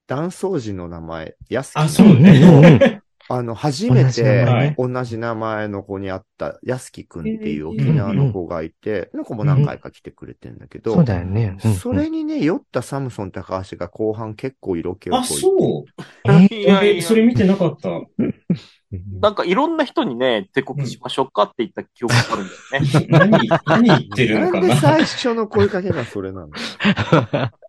[0.06, 2.78] 男装時の名前、やすきあ、そううんうんうん。
[2.78, 3.02] ね。
[3.28, 11.56] あの、初めてね同じ名前の子に会った、やすきくんっていう沖縄の子がいて、その子も何回か来てくれてんだけど、そうだよね。
[11.80, 16.30] それにね、酔ったサムソン高橋が後半結構色気をあ、そう。
[16.30, 17.88] えそれ見てなかった。
[19.20, 23.06] なんかいろんな人にね、手こきしましょうかって言った記憶があるんだよね。
[23.10, 24.76] 何、何言ってるなんでのかな。
[24.76, 26.50] 最初の声かけがそれなの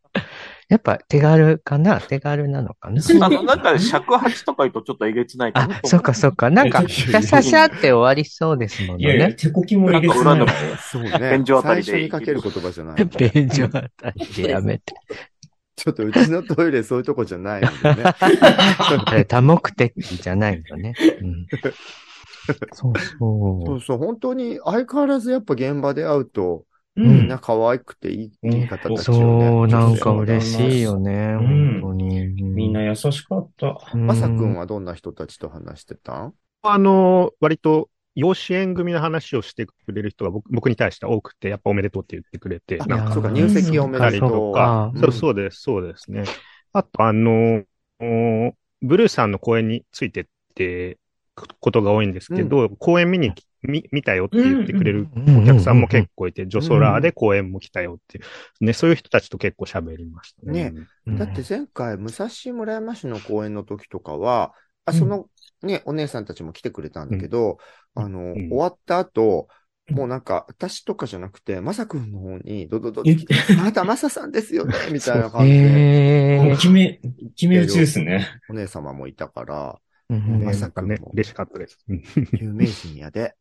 [0.67, 2.01] やっぱ手軽かな？
[2.01, 3.01] 手軽なのかな？
[3.25, 6.49] あの、なんか尺八とか言うとちょっとえげつないかあな、とそっかそっか。
[6.49, 9.34] なんか、えシャシャシャって終わりそうですもんいやいや、ね。
[9.36, 10.45] 手こきもえげつない。
[10.91, 11.38] そうね。
[11.38, 13.06] 便所あたりで最初にかける言葉じゃない。
[13.06, 14.93] 便所あたりでやめて。
[15.75, 18.13] ちょっとうちのトイレそういうとこじゃないのでね。
[19.13, 20.93] え 多目的じゃないよね。
[21.21, 21.47] うん、
[22.71, 27.27] そうそそうそう、本当に相変わらずやっぱ現場で会うと、うみんん。
[27.27, 28.95] な可愛くていいいい方う。
[28.95, 29.47] たちよね。
[29.47, 31.36] そう、なんか嬉しいよね。
[31.39, 32.27] うん本当に。
[32.27, 33.77] みんな優しかった。
[33.93, 36.13] うん、まさくんはどんな人たちと話してた？
[36.13, 44.29] んあの、割と、養子縁組の話をしてくれる人が僕僕に対して多くて、やっぱおめでとうって言ってくれて、あなんかそうか、入籍おめでとう。
[44.29, 46.23] そうかんそうそうです、そうですね。
[46.71, 47.63] あと、あの、
[47.99, 50.97] おブルーさんの公演についてって
[51.36, 60.71] ことが多いんですけど、公演見にき見見たよって言ってくれるうんお客さんも結構いて、ジョソラーで公演も来たよっていう、ね、そういう人たちと結構喋りましたね。
[60.71, 60.88] ね。
[61.08, 61.17] うん。
[61.17, 64.54] だって前回、武蔵村山市の公演の時とかは、
[64.86, 65.26] あ、その
[65.63, 67.58] ね、お姉さんたちも来てくれたんだけど、
[67.95, 68.50] あの、うん。
[68.50, 69.48] 終わった後、
[69.89, 69.95] うん。
[69.95, 76.43] もうなんか、私とかじゃなくて、まさくんの方に、ドドドって来て、 あなたまささんですよね、みたいな感じで、えー。
[76.43, 77.00] もう決め、
[77.36, 78.28] 決め打ちですね。
[78.50, 81.79] お姉様もいたから、うんまさかも、嬉しかったです。
[81.89, 82.03] うん。
[82.33, 83.35] 有名人やで。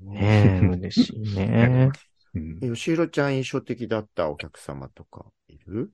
[0.00, 1.90] ねえ、嬉しいね。
[2.34, 2.60] うん。
[2.74, 5.90] 吉弘ちゃん印象的だったお客様とかいる？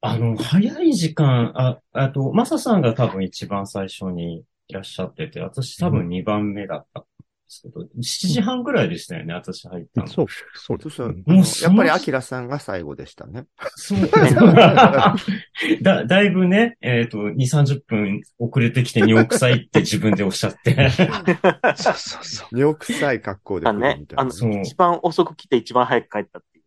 [0.00, 7.00] あの、早い時間、あ、あと、マサさんが多分一番最初にいらっしゃってて、私多分2番目だった。
[7.00, 7.04] ん
[7.52, 10.06] ですけど、7時半ぐらいでしたよね、私入ったの。
[10.06, 11.02] そう、そうです。
[11.02, 11.12] もう
[11.62, 13.44] やっぱりアキラさんが最後でしたね。
[13.76, 14.00] そう。
[15.82, 20.90] だ、 だいぶね、えっ、と、2、30分遅れてきて尿臭いって自分でおっしゃって。
[21.76, 22.58] そうそうそう。
[22.58, 24.22] 尿臭い格好で来るあねみたいな。
[24.22, 26.64] あの、そう一番遅く来て一番早く帰ったっていう。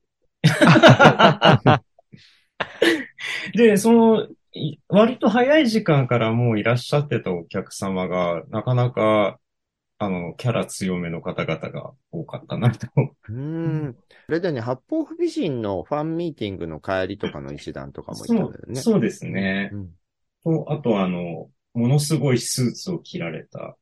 [3.57, 9.39] で、その、い割と早い時間からもういらっしゃってたお客様が、なかなか、
[9.97, 12.87] あの、キャラ強めの方々が多かったなと。
[13.29, 13.95] うーん。
[14.25, 18.81] それでね、八方不美人のファンミーティングの帰りとかの一団とかもいたんだよそう、ね。
[18.81, 19.69] そうですね。
[19.73, 19.89] うん
[20.43, 23.77] と、あとあの、ものすごいスーツを着られた。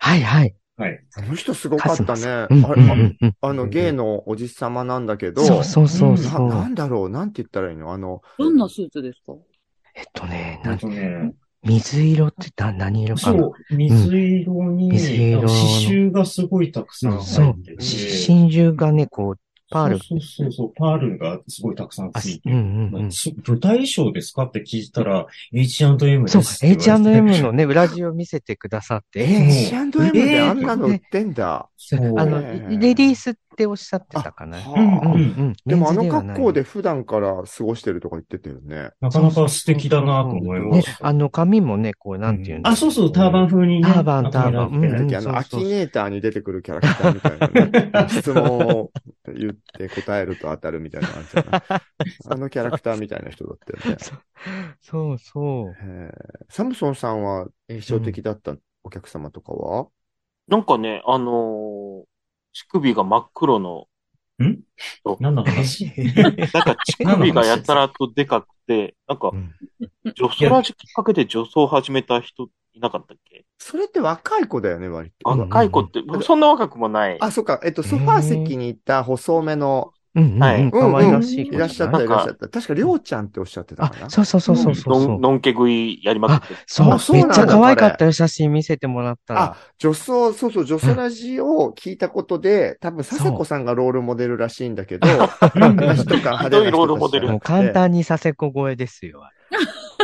[0.00, 0.54] はいはい。
[0.76, 1.00] はい。
[1.14, 2.26] あの人すごかったね。
[2.26, 6.68] あうんうんうんうんあの、ゲイのおじさまなんだけど、そうそうそうそな、なう。
[6.68, 7.08] んだろう？
[7.08, 7.92] なんて言ったらいいの？
[7.92, 9.34] あの、どんなスーツですか？
[9.94, 11.32] えっとね、あなとね、
[11.64, 13.38] 水色ってな何色かな？
[13.38, 17.82] そう、水色に、水色の刺繍がすごいたくさんそう入って。
[17.82, 19.38] 真珠がね、こう、
[19.68, 19.98] パール。
[19.98, 22.56] そうそうそうそう、パールがすごいたくさんついてる。
[22.56, 23.12] うんうんうん。
[23.12, 26.70] す舞台衣装ですかって聞いたら、H&M ですそう。
[26.70, 31.68] H&M のね、裏地を見せてくださって、ええー、H&M であんなの売ってんだ。
[31.76, 34.58] そうあの、レディースっておっしゃってたかな。
[34.58, 35.56] はうんあうんうん。
[35.64, 38.90] でもあの格好で普段から過ごしてるとか言ってたよね。
[39.00, 41.06] なかなか素敵だなと思いまねし、た。
[41.06, 43.88] あの髪もね、こう、なんていうあ、そうそう、ターバン風にね。
[43.90, 48.08] ターバンターバンうんあの、アキネーターに出てくるキャラクターみたいなね。
[48.10, 48.90] 質問を
[49.34, 51.28] 言って答えると当たるみたいな感じ。
[52.28, 53.98] あのキャラクターみたいな人だったよね。
[54.82, 55.74] そうそう。
[56.50, 59.88] サムソンさんは印象的だったお客様とかは、
[60.48, 62.04] なんかね、あのー
[62.56, 63.86] 乳首が真っ黒の、
[65.20, 65.92] 何の話？
[66.16, 69.52] なんか乳首がやたらとでかくて、なんかうん、
[70.14, 73.44] 女装ラジきっかけで女装を始めた人いなかったっけ？
[73.58, 75.30] それって若い子だよね、割と。
[75.30, 77.18] うん若い子って、そんな若くもない。
[77.20, 77.60] あ、そっか。
[77.62, 81.58] えっと、ソファー席にいた細めの、うんうんはいらしい子い？
[81.58, 82.48] らっしゃった、いなんからっしゃった。
[82.48, 85.08] 確か、りょうちゃんっておっしゃってたあかな。、そうそうそうそうそうそう。
[85.08, 86.60] のんのんけ食いやりまくってる。
[86.66, 99.12] そうあ、そうめっちゃ可愛かったよ、写真見せてもらったらあ。、女装、そうそう、女装ラジを聞いたことで、多分、笹子さんがロールモデルらしいんだけど、私 とか派手な人たちロールモデルもう簡単に佐世子超えですよ。
[99.12, 99.26] そうそう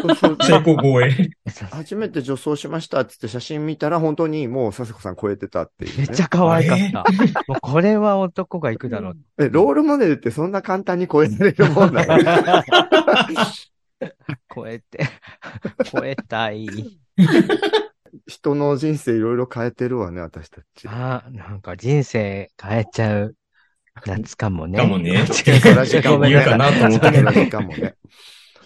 [0.00, 1.30] 成功超え。
[1.70, 5.96] 初めて女装しましたって言って写真見たら、本当にもう笹子さん超えてたっていう、ね。
[5.98, 7.04] めっちゃ可愛かった。
[7.46, 9.16] もうこれは男が行くだろう。
[9.38, 12.18] え、ロールモデルってそんな簡単に超えられるもんなの？
[14.54, 15.06] 超えて、
[15.84, 16.66] 超えたい。
[18.26, 20.88] 人の人生いろいろ変えてるわね、私たち。
[20.88, 23.36] あ、なんか人生変えちゃう
[24.06, 24.78] 夏かもね。
[24.78, 26.30] かもね違うそら時間もね。
[26.30, 27.94] 言うかなと思ったけどもね。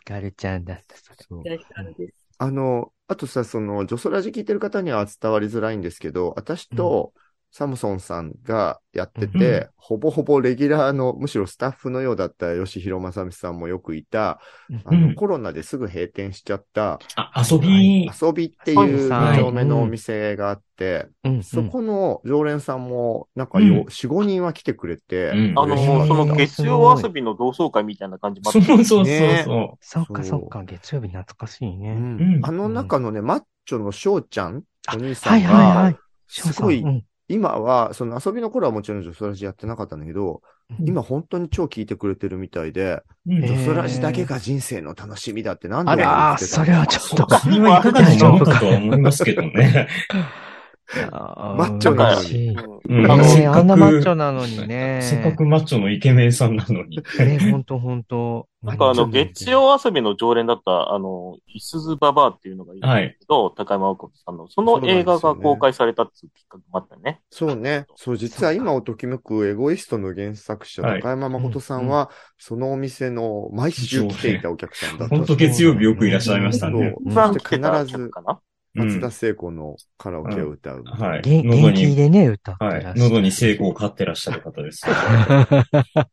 [0.07, 1.17] ひかるちゃんだった、それ。
[1.29, 2.15] そうです。
[2.39, 7.15] あの、あとさ、その、ジョソラジ聞いてる方には伝わりづらいんですけど、私と
[7.57, 14.41] サムソンさんがやってて、うんほぼほぼレギュラーの、むしろスタッフのようだった吉弘正美さんもよくいた、
[14.85, 19.39] あの、うんコロナですぐ閉店しちゃった、あ、遊び、遊びっていうそうですはい。
[19.39, 23.81] 2丁目のお店があって、うん、そこの常連さんも、なんかよ、うん。
[23.83, 25.55] 4、5人は来てくれて、うん。
[25.57, 31.95] あのその月曜遊びの同窓会みたいな感じもあってそうそうそうねそそっかそっか、月曜日懐かしいうね。
[31.95, 32.45] んうん。
[32.45, 35.83] あの中のね、マッチョの翔ちゃん、お兄さはいんが、はい。
[35.85, 35.97] はい。
[36.27, 40.43] すごいうん今は、その遊びの頃はもちろん女装ラジやってなかったんだけど、
[40.85, 46.65] 今本当に超聞いてくれてるみたいで、うんえジョソラジだけが人生の楽しみだってなんであら、言ってたの？
[46.67, 47.39] それはちょっと。
[47.39, 49.89] それはいかがなものかとは思いますけどね。
[51.11, 52.57] ママッチョなのにに。
[52.89, 55.01] うんあのね、せっかくあんなマッチョなのにね。
[55.03, 56.99] せっかくマッチョのイケメンさんなのに。
[57.19, 58.49] ね、ほんとほんと。
[58.63, 67.21] なんかあの、月曜遊びの常連だった、あの、いすずばばあっていうのがいるんですけど、高山誠さんの、その映画が公開されたっていうきっかけもあったね。
[67.31, 67.87] そうね。
[67.95, 75.17] そう、実は今をときめくエゴイストの原作者、はい高山誠さんは、そのお店の毎週来ていたお客さんだった。
[75.17, 76.95] 本当月曜日よくいらっしゃいましたね。
[76.97, 78.41] そう一番来てた必ず客かな？
[78.77, 80.85] 松田聖子のカラオケを歌う。
[80.85, 81.23] はい。
[81.23, 83.11] 元気に、でね、歌ってはいらっしゃる。
[83.11, 84.95] 喉に成功を飼ってらっしゃる方ですよ。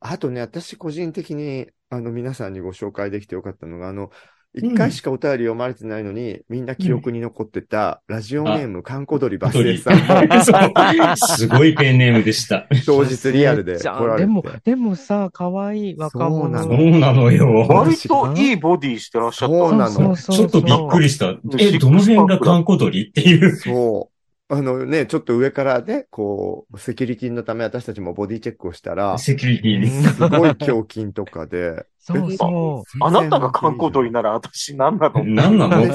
[0.00, 4.10] あとね、私個人的に、あの、皆さんにご紹介できてよかったのが、あの、
[4.56, 9.96] 一回しかお便り読まれてないのに、みんな記憶に残ってた、ラジオネーム、かんこ鳥バスエさん
[11.36, 12.68] すごいペンネームでした。
[12.86, 14.12] 当日リアルで来られて。
[14.14, 16.62] あでも、でもさ、可愛い若者。
[16.62, 17.66] そそうなのよ。
[17.68, 19.54] 割といいボディしてらっしゃった。
[19.54, 21.32] そうなのちょっとびっくりした。
[21.32, 23.56] んえ、どの辺が観光鳥っていう。
[23.56, 24.13] そう。
[24.48, 30.20] あのね、ちょっと上からね、こう、セキュリティのため私たちもボディチェックをしたら、すセキュリティです。
[30.20, 33.04] ごい胸筋とかで、 そうそう。
[33.04, 35.24] あなたが観光鳥なら私何なの？
[35.24, 35.76] 何なの？
[35.76, 35.88] 本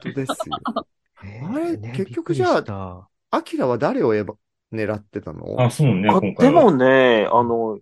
[0.00, 0.56] 当ですよ。
[1.52, 4.34] あれね結局じゃあアキラは誰をえば
[4.72, 5.56] 狙ってたの？
[5.58, 6.08] あ、そうね。
[6.38, 7.78] でもね、あの、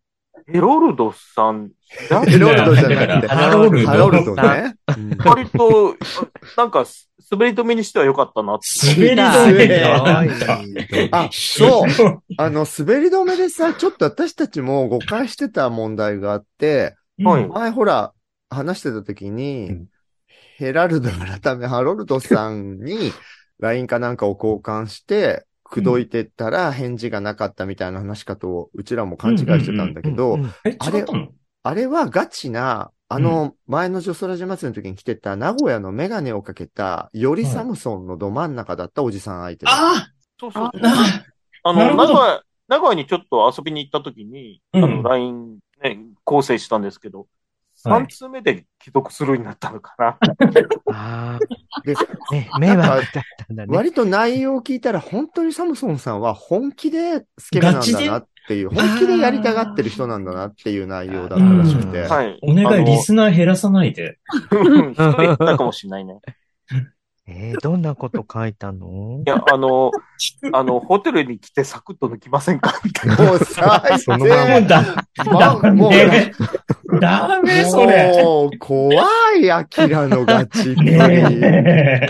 [0.47, 4.75] ヘロルドさん、ヘロルドじゃなくて、ハロルドハロルドね。
[4.97, 5.97] うん割と、
[6.57, 6.85] なんか、
[7.31, 8.67] 滑り止めにしては良かったなって。
[8.95, 12.23] 滑り止めあ、そう。
[12.37, 17.49] あの、滑り止めでさ、ちょっと私たちも誤解してた問題があって、はい。
[17.49, 18.13] 前ほら、
[18.49, 19.87] 話してた時に、うん。
[20.57, 23.13] ヘラルド改めハロルドさんに
[23.61, 31.29] LINE かなんかを交換して、口説いてったら返事がなかったみたいな話かと、うちらも勘違いしてたんだけど、うんうんえ、違ったの？
[31.63, 39.73] あれはガチな、あの、前のジョソラジ祭りの時に来てた名古屋のメガネをかけた、よりサムソンのど真ん中だったおじさん相手だ。
[39.73, 40.83] あそうそうそう。
[40.85, 41.25] あ
[41.65, 44.85] あの、名古屋、名古屋にちょっと遊びに行った時に、うん。
[44.85, 47.29] あの、LINE ね、構成したんですけど、はい
[47.87, 50.19] 3通目で既読するようになったのかな。
[50.93, 51.39] あ
[51.85, 53.03] で、あ、ね、迷惑だっ
[53.47, 53.77] たんだね。
[53.77, 62.01] 割と内容を聞いたら、本当にサムソンさんは本気でスケベなんだなっていう、本気でやりたがってる人なんだなっていう内容だったらしくて。
[62.01, 62.39] うんはい。
[62.43, 64.19] お願い、リスナー減らさないで。
[64.51, 66.21] うん一人言ったかもしれないね。
[67.29, 69.21] えー、どんなこと書いたの？
[69.27, 69.91] いや、あの、
[70.53, 72.81] あの、ホテルに来てサクッと抜きませんか？
[72.85, 73.17] みたいな。
[73.17, 74.85] もう最そのままもうだ、
[75.17, 76.33] ダもうメ。
[77.01, 78.13] ダメ、それ。
[78.23, 78.95] もう、怖
[79.41, 80.77] い、アキラのガチ。
[80.77, 82.07] ね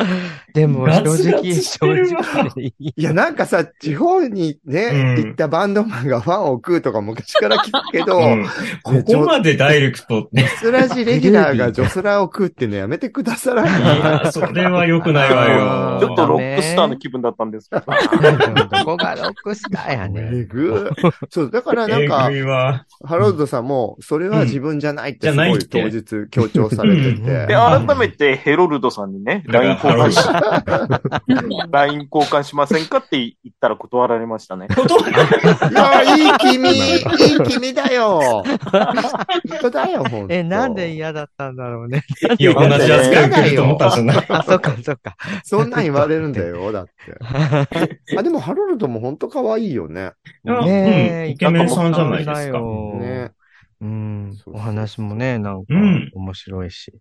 [0.57, 2.93] でも、ガ正直、ツガツし正直でいい。
[2.97, 8.33] いや、なんかさ、地方にね、うん行ったバンドマンがファンを食うとか昔から聞くけど、え。
[8.33, 8.47] うん
[8.83, 10.41] ここまでダイレクトって。
[10.41, 14.01] ジョスラジレギュラーがジョスラを食うってのやめてくださらいない。
[14.25, 16.01] や、それは良くないわよ。
[16.01, 17.83] ちょっとロックスターの気分だったんですけど。
[17.85, 20.91] どこがロックスターやねえぐ
[21.31, 22.31] そう、だからなんえか。
[23.05, 27.55] ハロルドさんも、それは自分じゃないってすごい当日強調されてうんてで、。
[27.55, 30.19] 改めてヘロルドさんにね、LINE 交換し、
[31.71, 34.69] LINE 交換しませんかって言ったら断られましたね。
[34.69, 37.03] いや、いい君、 いい
[37.49, 38.43] 君だよ。
[38.45, 38.59] 本
[39.61, 40.35] 当だよ、本当。
[40.35, 42.03] え、なんで嫌だったんだろうね。
[42.39, 45.17] いや、同じ扱い受けると思ったんじゃないあ、そっか、そっか。
[45.45, 46.93] そんなん言われるんだよ、だって。
[48.17, 50.13] あ、でもハロルドも本当可愛いよね。
[50.47, 53.31] あねえ、うんイケメンさんじゃないですかね。
[53.81, 56.93] うんお話もね、なんかうん面白いし。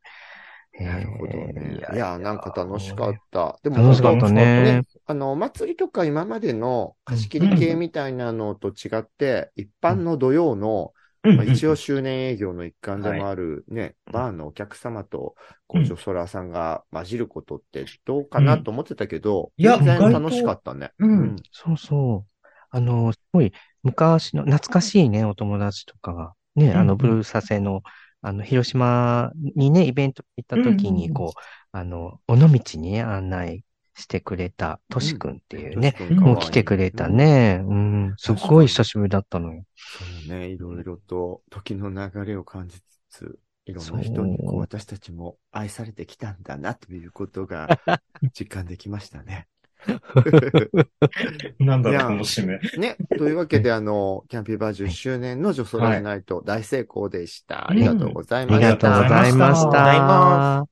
[0.79, 1.91] なるほどねえ。
[1.91, 3.59] ーいや、なんか楽しかった。
[3.63, 4.81] でも楽しかったね。
[5.05, 15.35] あの、お祭りとか今までの貸し切り系みたいなのと違って、一般の土曜の、うんまあ、一応周年営業の一環でもあるね、バーのお客様と、
[15.67, 20.91] こう、うんジョソラーさんが混じることってどうかなと思ってたけど、いや全然意外と楽しかったね。
[20.99, 22.47] うんそうそう。
[22.69, 27.81] あの、すごい昔の懐かしいね、お友達とかが、ね、うんあの、ブルーサセの、
[28.25, 31.39] あの、広島にね、イベント行った時に、うんうんうんこう、
[31.71, 37.07] あの、尾道にね、案内してくれた、としくんっていうね、トシ君可愛いもう来てくれた。
[37.07, 37.61] ね。
[37.63, 39.63] うん、すっごい久しぶりだったのよ。
[39.75, 47.67] そうね、いろいろと時の流れを感じつつ、いろんな人にこう私たちも愛されてきたんだなということが
[48.33, 49.47] 実感できましたね。
[51.59, 52.59] なんだろう、いやこの締め。
[52.77, 52.97] ね。
[53.17, 57.69] というわけで、あの、キャンピーバー10周年の女装ライナイト大成功でした。
[57.69, 58.57] ありがとうございあました。
[58.59, 60.65] りがとうございました。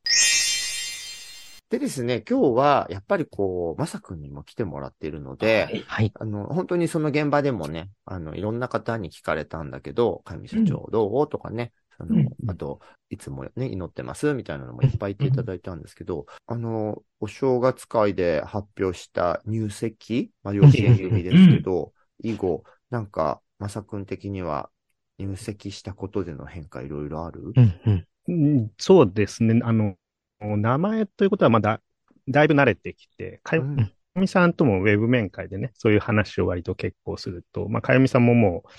[1.69, 6.12] でですね、今日は、やっぱりこう、まさくんにも来てもらっているので、はい。
[6.13, 11.28] あの、本当にその現場でもね、あの、いろんな方に聞かれたんだけど、上社長どう？
[11.28, 12.79] とかね、あの、うんあと、
[13.10, 24.69] いつもね、祈ってますみたいなのもいっぱい言っていただいたんですけど、あの、お正月会で発表した入籍、まあ、養子縁組ですけど、以後、なんか、まさくん的には
[25.17, 27.54] 入籍したことでの変化いろいろある？
[27.56, 28.08] うんうん。
[28.27, 28.31] う
[28.63, 29.60] んそうですね。
[29.63, 29.96] あの、
[30.41, 31.81] 名前ということはまだ、
[32.27, 38.69] だいぶ慣れてきて、かようんみさんともウェブ面会でね、そういう話を割と結構すると、まあ、かよみさんももう、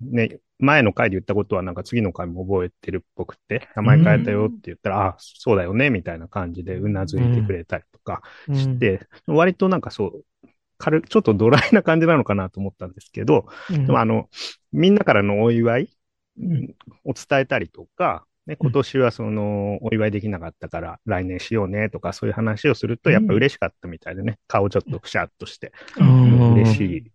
[0.00, 14.28] ね、前の回で言ったことはなんか次の回も覚えてるっぽくて、名前変えたよって言ったら、ああ、そうだよね、みたいな感じでうなずいてくれたりとかして、割となんかそう、軽く、ちょっとドライな感じなのかなと思ったんですけど、うん、でもあの、
[14.72, 15.96] みんなからのお祝い
[16.38, 16.74] うん。
[17.04, 27.10] を伝えたりとか、ね、今年はその、お祝いできなかったから来年しようねとか、そういう話をすると、やっぱ嬉しかったみたいでね、顔ちょっとくしゃっとして、うん嬉しい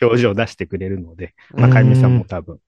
[0.00, 2.58] 表情を出してくれるので、まあ、かゆみさんも多分、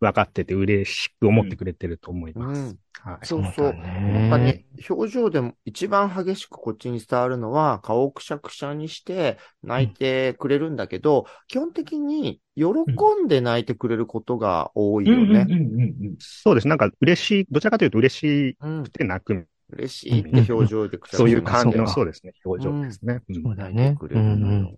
[0.00, 2.60] 分かってて嬉しく思ってくれてると思います。
[2.60, 3.26] うんはい。
[3.26, 3.72] そうそう。
[3.72, 12.64] だやっぱね、表情でも一番激しくこっちに伝わるのは、顔をくしゃくしゃにして泣いてくれるんだけど、基本的に喜
[13.22, 15.46] んで泣いてくれることが多いよね。
[15.48, 16.68] うんうんうんうんそうです。
[16.68, 23.20] なんか嬉しい、どちらかというと嬉しうんくて泣く、嬉しいって表情でくしゃくしゃそういう感じの、そうですね、表情ですね。
[23.28, 23.96] うんそうだね。
[23.98, 24.76] くれるのようんうん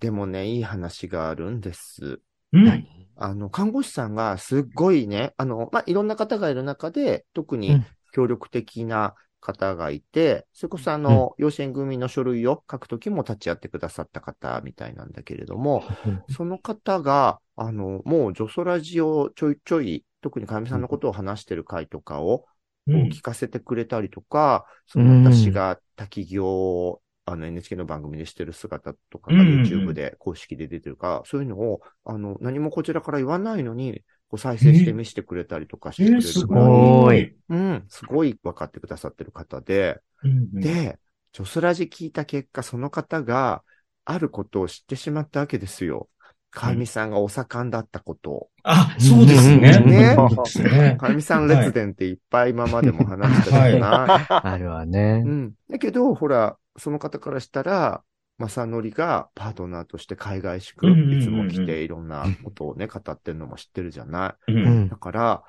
[0.00, 2.20] でもね、いい話があるんです。
[2.52, 2.64] うん。
[2.64, 2.86] 何？
[3.16, 7.86] あの、看護師さんがすっごいね、あの、まあ、いろんな方がいる中で、特にうん。
[8.12, 15.84] 協力的な方がいて、それこそあの、養子縁組の書類を書くときも立ち会ってくださった方みたいなんだけれども、
[16.30, 22.46] その方が、あの、もう、ジョソラジをちょいちょい、特にかみさんのことを話してる回とかを、
[22.86, 23.08] うん。
[23.10, 37.36] 聞かせてくれたりとか、その私が滝行を、あの NHK の番組でしてる姿とかがうんうんうん YouTube で公式で出てるから、そういうのを、あの、何もこちらから言わないのに、こう再生して見せてくれたりとかしてくれるえー、すごい。
[37.48, 40.98] うん、すごい分かってくださってる方で、うんうんで、
[41.32, 43.62] ジョスラジ聞いた結果、その方が
[44.04, 46.08] あることを知ってしまったわけですよ。
[46.50, 48.48] かみさんがお盛んだったことを。
[48.64, 49.78] あ、そうですね。
[49.80, 50.16] ね。
[50.98, 54.26] かみさん列伝っていっぱい今までも話してたよな。
[54.44, 55.28] あるわねう。
[55.28, 55.52] ん。
[55.70, 58.02] だけど、ほら、その方からしたら、
[58.38, 64.52] まさのりがパートナーとして海外しく、うんうんうんうんいつも来ていろんなことをね、語ってるのも知ってるじゃない。
[64.52, 65.44] うんうんだから、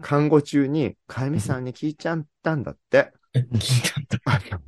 [0.00, 3.12] 看護中に、かみさんに聞いちゃったんだって。
[3.34, 4.18] え聞いたんだ。
[4.24, 4.60] あの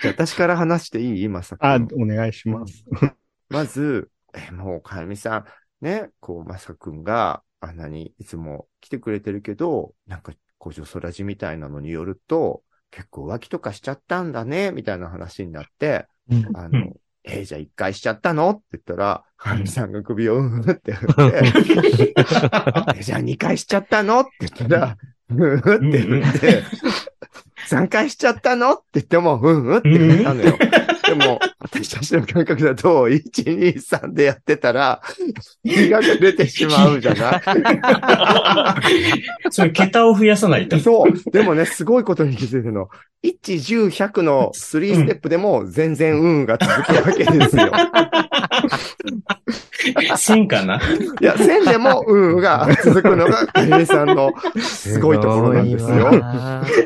[0.00, 1.28] じゃあ私から話していい？
[1.28, 1.86] まさあ、か。
[1.94, 2.84] お願いします。
[3.48, 16.48] まず、え、もう、かみさん、ね、こう、まさくんが、あんなにいつも来てくれてるけど、なんか、こう、女ソラジみたいなのによると、結構浮気とかしちゃったんだね、みたいな話になって、うん。
[16.54, 16.92] あのうん、
[17.24, 18.50] えーじゃあ一回しちゃったの？
[18.50, 22.14] って言ったら、かみさんが首をうんうんって振って、
[22.96, 24.20] えじゃあ二回しちゃったの？
[24.20, 24.96] って言ったら、
[25.30, 25.62] うんうんっ
[25.92, 26.62] て振って、
[27.66, 28.72] 三回しちゃったの？
[28.72, 30.58] って言っても、うんうんって振ったのよ。
[31.10, 35.00] でも、私たちの感覚だと、1、2、3でやってたら、
[35.64, 37.42] 気が出てしまうじゃない？
[39.50, 40.78] それ、桁を増やさないと。
[40.78, 41.30] そう。
[41.30, 42.88] でもね、すごいことに気づいてるの。
[43.24, 47.70] 1、10、100の3ステップでも全然運が続くわけですよ。
[50.16, 50.80] 線かな
[51.20, 55.96] いや、1000でも運が続くのが、かゆみさんのすごいところなんですよ。
[55.96, 56.22] よ。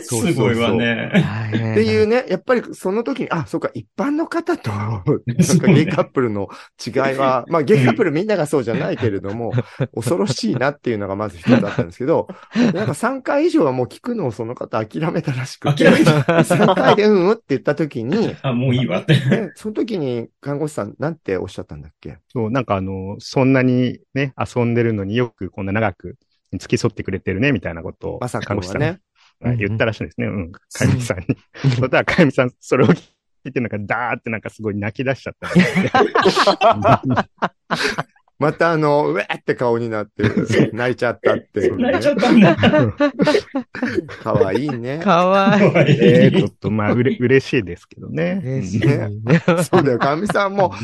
[0.02, 1.10] すごいわね。
[1.14, 5.02] っっていうね、やっぱりその時に、あ、そうか、一般の方と、なん
[5.58, 6.48] かゲイカップルの
[6.84, 9.52] 違いは、まあゲイカップルみんながそうじゃないけれども、
[9.94, 12.28] 恐ろしいなっていうのがまず一つだったんですけど、
[12.74, 16.12] なんか3回以上はもう聞くのをその方諦めたらしくて、諦めた。
[16.22, 19.14] 3回でうんうんって言った時に、あ、もういいわって。
[19.32, 22.03] えその時に看護師さんなんておっしゃったんだっけ？
[22.28, 26.16] そう、なんかあの、そんなにね、遊んでるのによくこんな長く
[26.58, 29.00] 付き添ってくれてるね、みたいなことを、まさかはね。
[29.40, 30.28] が言ったらしいんですね。
[30.28, 30.52] うん。
[30.52, 31.26] かゆみさんに。
[31.62, 33.02] そしたらかゆみさん、それを聞
[33.46, 35.50] いてなんか、ダーってなんかすごい泣き出しちゃった。
[38.44, 40.22] またあの、うえーって顔になって、
[40.76, 42.54] 泣いちゃったっていうね、 泣いちゃったんだ。
[44.22, 44.98] かわいいね。
[44.98, 45.98] かわいい。
[45.98, 48.42] えー、ちょっとまあ、うれ、嬉しいですけどね。
[48.44, 49.42] 嬉しいねね。
[49.62, 50.74] そうだよ、かみさんも、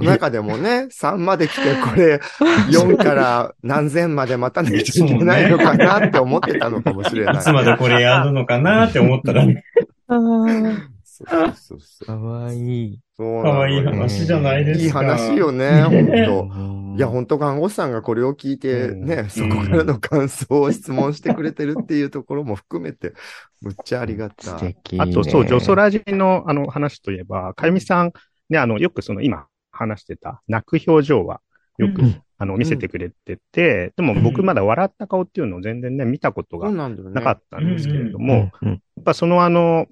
[0.00, 2.22] 中でもね、3まで来て、これ、
[2.70, 7.34] 4から何千まで待たなきゃいけないのかなって思ってたのかもしれない。
[7.36, 9.62] いつまでこれやるのかなって思ったらね。
[10.08, 12.98] そうそうそうかわいい。
[13.20, 14.84] そうかわい話じゃないですか。
[14.84, 16.48] いい話よね、ほんと。
[16.50, 23.12] うんいや、本当看護師さんがこれを聞いてうんね、そこからの感想を質問してくれてるっていうところも含めて、
[23.60, 24.58] むっちゃありがたい。
[24.58, 25.00] 素敵。
[25.00, 28.12] あと、そう、ジョソラジのあの話といえば、かゆみさん、
[28.48, 31.40] ね、あの、よくその今話してた泣く表情は
[31.78, 37.14] よく、うんあの、見せてくれてて、でも僕まだ笑った顔っていうのを全然ね、見たことがなんだよね。
[37.14, 39.86] なかったんですけれども、うんうんやっぱそのあの、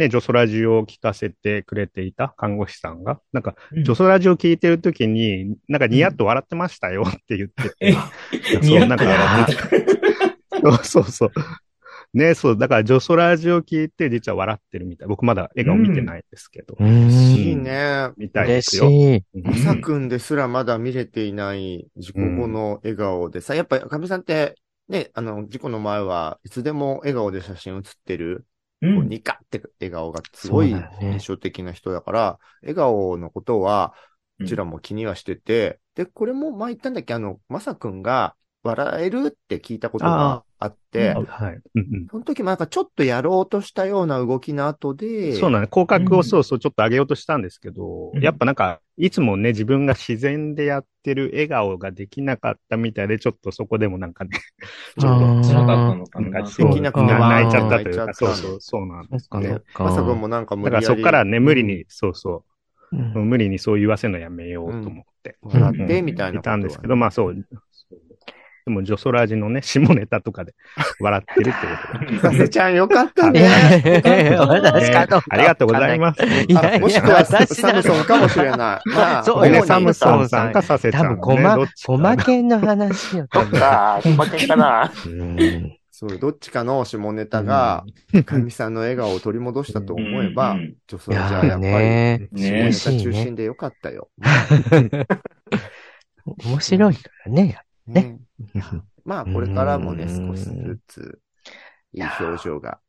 [0.00, 9.68] ね、ジョソラジを聞かせてくれていた看護師さんが、なんか、うんジョソラジを聞いてるときに、なんかニヤッと笑ってましたよって言ってて、え、そうなんか笑ってた。
[10.60, 11.30] そうそうそう。
[12.12, 15.08] ね、そう、だからジョソラジを聞いて実は笑ってるみたい。
[15.08, 18.10] 僕まだ笑顔見てないですけど、うんいいね。
[18.16, 18.90] みたいで嬉しすよ。
[18.90, 19.16] い。
[19.16, 24.56] うんまさくんですらまだ見れていない事故後の笑顔でさ、やっぱりかみさんって、
[24.88, 28.44] ね、あの、事故の前はいつでも笑顔で写真写ってる、
[28.82, 29.08] うん。
[29.08, 33.94] ニカって笑顔がすごい印象的な人だから、笑顔のことは、
[34.38, 41.60] うちらも気にはしてて、で、これも前言ったんだっけ、あの、まさくんが笑えるって聞いたことがあって、あはい。
[41.74, 42.06] うんうん。
[42.10, 45.70] その時もなんかちょっとやろうとしたような動きの後で、そうなんです。
[45.70, 48.22] 口角うんをそうそうちょっと上げようとしたんですけど、うん。
[48.22, 54.30] やっぱなんか、いつもね、自分が自然でやってる笑顔ができなかったみたいで、ちょっとそこでもなんかね、
[54.98, 58.34] ちょっと、辛かったのかできなくて泣いちゃったというか、そう。
[58.34, 59.28] そう、そうなんです。
[59.36, 59.60] ね。
[59.78, 60.56] まさくんもなんか。
[60.56, 60.94] 無だ理やり。
[60.94, 62.44] からそこからね、無理に、そうそ
[62.92, 62.96] う。
[62.96, 63.30] う、ん。
[63.30, 65.36] 無理にそう言わせるのやめようと思って。
[65.42, 67.46] 笑って、うんみたいないたんですけど、まあそう。
[68.66, 70.54] でも、ジョソラジのね、下ネタとかで
[71.00, 72.18] 笑ってるってことで。
[72.20, 73.48] させちゃんよかったね。
[73.84, 76.24] え私かどうかありがとうございます。
[76.24, 78.88] いやいやもしくは私サムソンかもしれない。
[78.88, 81.08] まあ、そうよね、サムソンさんかさせちゃん、ね。
[81.10, 83.60] 多分、ごまどっ、ちかごまけんの話よ、多そっ分。
[83.60, 84.92] か、負けかな。
[85.06, 87.84] うんそう、どっちかの下ネタが、
[88.24, 92.28] かみさんの笑顔を取り戻したと思えばうん、女装じゃいややっぱり、ね
[92.72, 94.08] 下ネタ中心でよかったよ。
[96.24, 97.58] 面白いからね。
[97.86, 98.18] ね
[99.04, 101.20] まあ、これからもね、うん少しずつ、
[101.92, 102.80] いい表情が。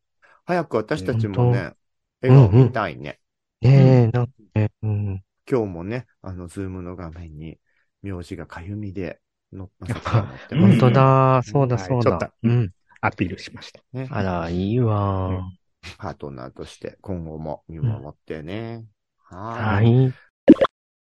[0.45, 1.73] 早く私たちもね、
[2.21, 3.19] 当笑顔見たいね。
[3.61, 5.23] ねえ、なんかね、うん。
[5.49, 7.59] 今日もね、あの、ズームの画面に、
[8.01, 9.21] 名字がかゆみで
[9.51, 12.25] 載ぱってます本当だ、そうだ、はいそうちょっと。
[12.25, 12.71] だうん。
[13.01, 13.81] アピールしました。
[13.93, 14.07] ね。
[14.11, 15.49] あら、いいわ。
[15.97, 18.85] パートナーとして今後も見守ってね。
[19.17, 20.13] ははいい。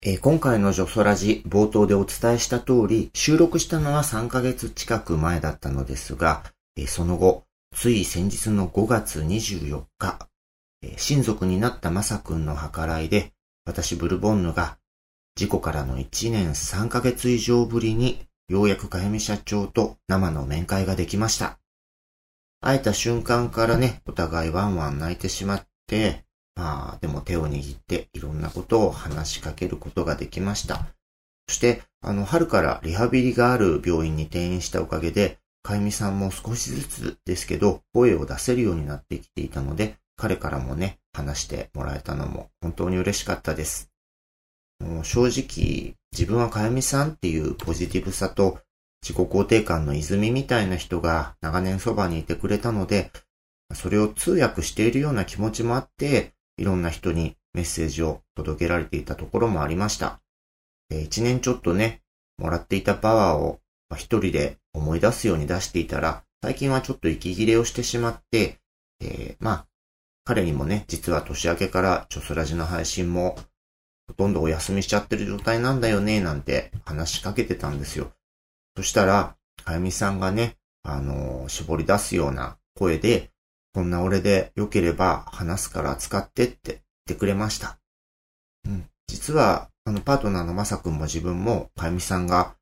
[0.04, 6.44] え今回のジョソラジ冒頭でお伝えした通り、収録したのは3ヶ月近く前だったのですが、
[6.76, 7.46] えその後、
[7.76, 10.30] つい先日の5月24日、
[10.84, 13.34] え親族になったまさくんの計らいで、
[13.66, 14.78] 私ブルボンヌが
[15.36, 21.60] 事故からの1年3ヶ月以上ぶりに、ようやくかやみ社長と生の面会ができました。
[22.62, 26.27] 会えた瞬間からね、お互いワンワン泣いてしまって、
[26.58, 30.88] まあ、でも手を握っていろんなことを話しかけることができました。
[31.48, 43.92] そして、あの、春からリハビリがある病院に転院したおかげで、かゆみさんも少しずつですけど、声を出せるようになってきていたので、彼からもね、話してもらえたのも本当に嬉しかったです。
[44.80, 48.60] もう正直、自分はかゆみさんっていうポジティブさと
[49.04, 53.12] 自己肯定感の泉みたいな人が長年そばにいてくれたので、
[53.74, 60.20] それを通訳しているような気持ちもあって、いろんな人にメッセージを届けられていたところもありました。
[60.90, 62.02] 一年ちょっとね、
[62.38, 63.60] もらっていたパワーを
[63.96, 68.60] 一人で思い出すように出していたら、最近はちょっと息切れをしてしまって、
[69.02, 69.68] えーまあ、
[70.24, 73.38] 彼にもね、実は年明けからチョソラジの配信も
[74.08, 78.12] ほとんどお休みしちゃってる状態なんだよね、なんて話しかけてたんですよ。
[78.76, 83.32] そしたら、かゆみさんがね、あのー絞り出すような声で、
[83.78, 87.78] こんな俺で良ければ話すから使ってって言ってくれました。
[88.66, 88.90] うん。
[89.06, 92.56] 実は、あの、パートナーのまさくんも自分も、かゆみさんが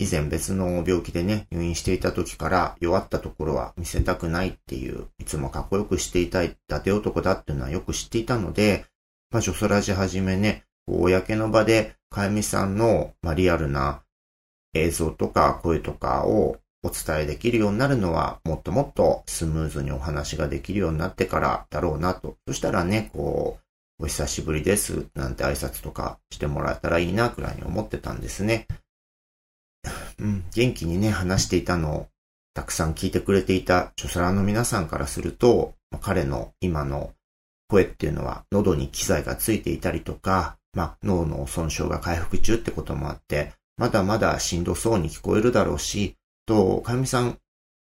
[0.00, 8.84] 以前別の病気でね、入院していた時から弱ったところは見せたくないっていう、いつもかっこよくしていたい伊達男だっていうのはよく知っていたので、
[9.30, 14.02] まあ、ジョソラジはじめね、公の場で、かゆみさんの、まあ、リアルな
[14.74, 22.36] 映像とか声とかをお伝えできるようになるのは、もっともっとスムーズにお話ができるようになってからだろうなと。
[22.46, 23.58] そしたらね、こ
[24.00, 28.68] う、お久しぶりです、なんて挨拶とかしてもらえたらいいな、くらいに思ってたんですね。
[30.18, 32.08] うん、元気にね、話していたのを、
[32.54, 37.12] たくさん聞いてくれていた著者の皆さんからすると、彼の今の
[37.68, 46.16] 声っていうのは喉に機材がついていたりとか、まあ脳の損傷が回復中ってこともあって、まだまだしんどそうに聞こえるだろうし、
[46.48, 47.38] と、かゆみさん、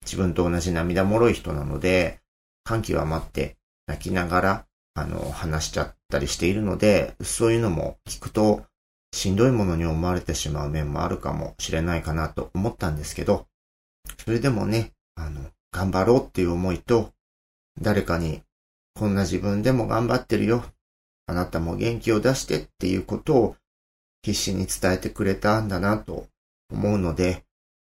[0.05, 2.20] 自分と同じ涙もろい人なので、
[2.62, 3.57] 感極まって
[3.88, 8.64] 泣きながら、あの、話しちゃったりしているので、そういうのも聞くと、
[9.12, 13.46] しんどいものに思われてしまう面もあるかもしれないかなと思ったんですけど、
[14.24, 15.40] それでもね、あの、
[15.72, 17.12] 頑張ろうっていう思いと、
[17.80, 18.42] 誰かに、
[18.94, 20.64] こんな自分でも頑張ってるよ。
[21.26, 23.57] あなたも元気を出してっていうことを
[24.22, 26.26] 必死に伝えてくれたんだなと
[26.70, 27.44] 思うので、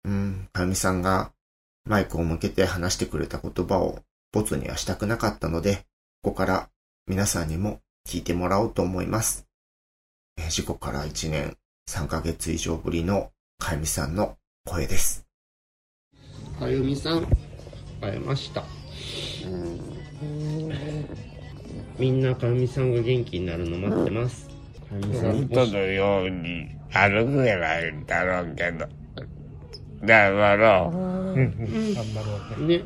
[0.05, 1.31] うん、かみさんが
[1.85, 3.99] マイクを向けて話してくれた言葉を
[4.31, 5.85] ボツにはしたくなかったので、
[6.21, 6.69] ここから
[7.07, 9.47] 皆さんにも聞いてもらおうと思います。
[10.37, 11.57] えー事故から1年
[11.89, 15.25] 3ヶ月以上ぶりのかゆみさんの声です。
[16.59, 17.25] かゆみさん、
[18.01, 18.63] 会えました。
[21.99, 24.47] みんなかゆみさんが元気になるの待ってます。
[24.47, 24.53] か
[24.93, 28.05] ゆみさん、本当のように歩くやないん。
[28.05, 29.02] だろうけど。
[30.03, 30.97] 頑張ろう。
[30.97, 31.35] うん。
[31.35, 31.93] うん。
[31.93, 32.83] 頑張ろうね。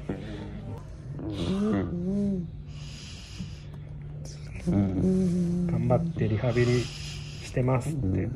[4.68, 8.28] ね、頑張ってリハビリしてますって。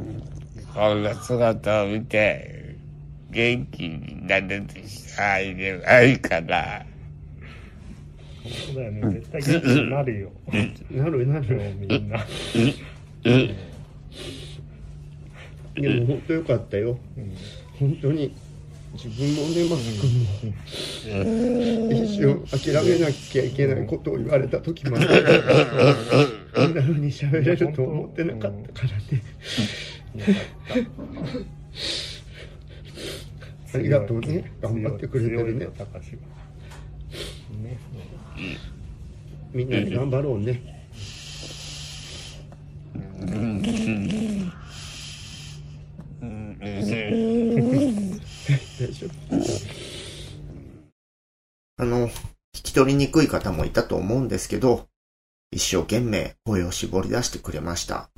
[0.73, 2.75] こんな姿を見て、
[3.29, 6.84] 元気になれてしたいでないかな。
[8.43, 9.01] そうだよね。
[9.13, 10.32] 絶対元気になるよ。
[10.91, 11.39] なるな。
[11.39, 11.55] る。
[11.57, 12.09] もうみん。
[12.09, 12.25] な。
[15.75, 16.97] でも本当よかったよ。
[17.17, 17.36] うん。
[17.79, 18.34] 本当に。
[18.93, 20.25] 自分もね、マス君も、
[21.93, 25.13] 一生諦めなきゃいけないことを言われた時まで、こ
[26.67, 29.03] んな風に喋れると思ってなかったからね。
[33.73, 34.51] ありがとうね。
[34.61, 35.69] 頑張ってくれてるね
[37.63, 37.77] ね。
[39.53, 40.80] みんなで頑張ろうね。
[49.29, 49.91] 大丈夫。
[51.77, 52.11] あの、聞
[52.53, 54.87] き取りにくい方もいたと思うんですけど、
[55.51, 58.09] 一生懸命声を絞り出してくれました。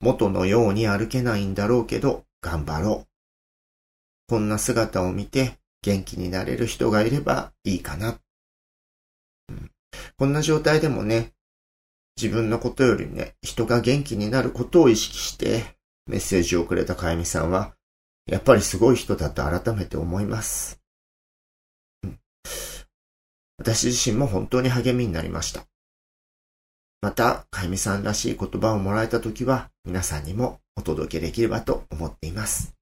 [0.00, 3.08] 元のように歩けないんだろうけど、頑張ろう。
[4.28, 8.18] こんな姿を見て元気になれる人がいればいいかな。
[9.48, 9.70] うん
[10.16, 11.32] こんな状態でもね、
[12.16, 17.74] 自分のことよりね、人が元気になることを意識してメッセージをくれたかゆみさんは、
[18.28, 20.80] やっぱりすごい人だと改めて思います。
[22.04, 22.18] うん
[23.58, 25.66] 私自身も本当に励みになりました。
[27.00, 32.74] また、かゆみさんらしい言葉をもらえたときは、皆さんにもお届けできればと思っています。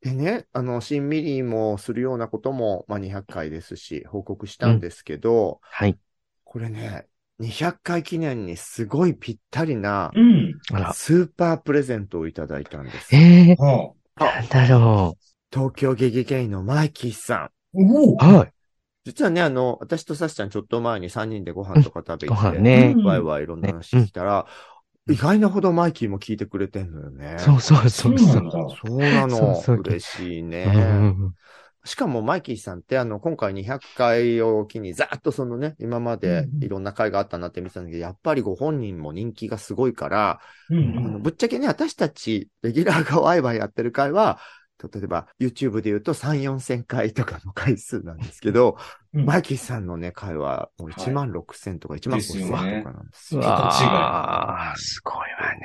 [0.00, 5.98] でね、あの、新ミリもするようなことも、まあ、200回ですし、報告したんですけど、はい。
[6.44, 7.06] これね、
[7.42, 10.58] 200回記念にすごいぴったりなう、ん。
[10.72, 10.92] あら。
[10.92, 13.14] スーパープレゼントをいただいたんです。
[13.14, 14.24] ええはあ。
[14.24, 15.16] ー、なんだろ
[15.52, 17.82] 東京ゲゲゲイのマイキーさん。
[17.84, 18.16] お。
[18.16, 18.52] はい。
[19.04, 22.94] 実はね、あの、私とサシちゃんちょっと前に3人でご飯とか食べごて、飯ね。
[22.96, 24.46] うんワイワイいろんな話してたら、
[25.08, 27.36] 意外なほどマイキーも聞いてくれてんのよね。
[27.38, 28.52] そうそうそうそそうなんだ。
[28.86, 29.38] そうなの。
[29.38, 30.66] そうそう嬉しいね。
[30.66, 31.34] うんうんうん
[31.84, 44.38] しかもマイキーさんって、あの、今回200回を機に、ざーっとそのね、今までいろんな回があったなって見てたんだけど、やっぱりご本人も人気がすごいから、うんあのぶっちゃけね、私たち、レギュラーがワイワイやってる回は、
[44.92, 48.76] 例えば YouTube で言うと3、4千回とかの回数なんですけど、
[49.14, 49.24] うん。
[49.24, 52.62] マイキーさんのね、回はもう1万6千とか1万5千とか
[52.92, 53.40] なんですう。
[53.40, 53.48] よ。
[53.48, 55.60] わーすごいわね。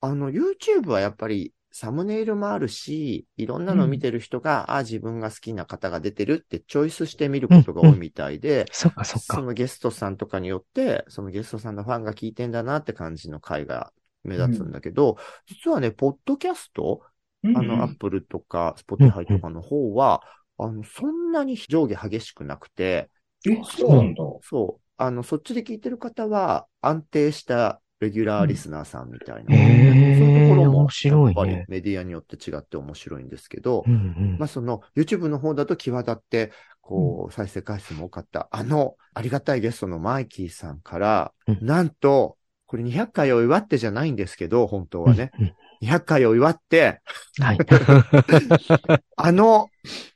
[0.00, 9.36] あの、YouTube はやっぱりサムネイルもあるし、いろんなの見てる人が、あ、自分が好きな方が出てるってチョイスして見ることが多いみたいで、そっかそっか。
[9.36, 13.92] そのゲストさんとかによって、そのゲストさんのファンが聞いてんだなって感じの回が
[14.24, 15.16] 目立つんだけど、
[15.46, 17.02] 実はね、ポッドキャスト、
[17.42, 20.22] うんあの、アップルとか、スポティファイとかの方は、
[20.58, 23.10] あの、そんなに上下激しくなくて、
[23.46, 24.24] え、そうなんだ。
[24.42, 29.54] そう、あの、そっちで聞いてる方は、安定したレギュラーリスナーさんみたいな。
[29.54, 31.26] そういうところも、面白いね。
[31.26, 34.36] やっぱりメディアによって違って面白いんですけど、うんうん。
[34.38, 41.58] まあ、その、YouTube の方だと際立って、こう、再生回数も多かった、あの、ありがたいゲストのマイキーさんから、うん。
[41.60, 42.36] なんと、
[42.66, 45.30] これ200回を祝ってじゃないんですけど、本当はね。
[45.38, 45.54] うんうん。
[45.82, 47.00] 200回を祝って、
[47.38, 47.58] はい。
[49.16, 49.68] あの、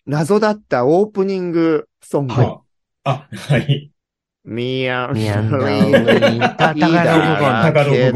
[0.07, 2.61] 謎だったオープニングソング、は
[3.05, 3.94] あ、あ、はい。
[4.45, 8.13] ミヤン、ミヤンの上上にタガログ語だらけ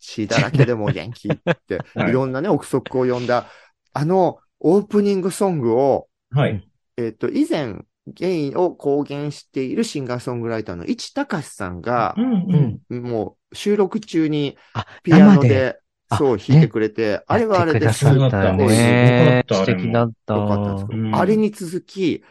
[0.00, 1.36] 血だらけでも元気っ
[1.66, 2.10] て、 はい。
[2.10, 3.46] いろんなね、憶測を呼んだ、
[3.92, 6.66] あの、オープニングソングを、はい。
[6.96, 13.02] えっ、と、以前、ゲイを公言しているシンガーソングライターの市隆さんがう、んうん。
[13.02, 15.78] もう収録中にあ、ピアノ生で、
[16.10, 20.34] あそう、弾いてくれて、あれはあれですごかった素敵だった。
[20.34, 20.86] よかったんです。
[20.86, 21.16] けど、うん。
[21.16, 22.22] あれに続き、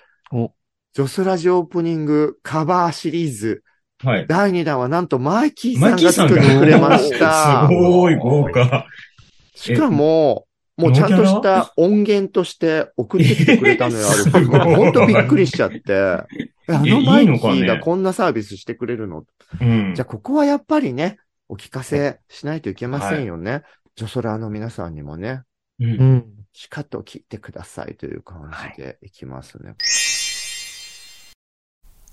[0.94, 3.64] おジョスラジオープニングカバーシリーズ、
[4.04, 4.28] はい。
[4.28, 7.66] 第2弾はなんとマイキーさんがが作ってくれました。
[7.68, 8.86] すごい豪華。
[9.56, 10.46] しかも、
[10.78, 14.46] もうちゃんとした音源として送ってきてくれたのよ、ある日。
[14.46, 15.82] ほんとびっくりしちゃって。
[16.70, 19.26] えあのマイキーがこんなサービスしてくれるの？
[19.62, 21.18] うんじゃあ、ここはやっぱりね、
[21.50, 23.64] お聞かせしないといけませんよね。
[23.96, 25.42] ジョソラーの皆さんにもね、
[25.80, 26.26] うんうん。
[26.54, 29.76] しかと聞いてくださいという感じでいきますね。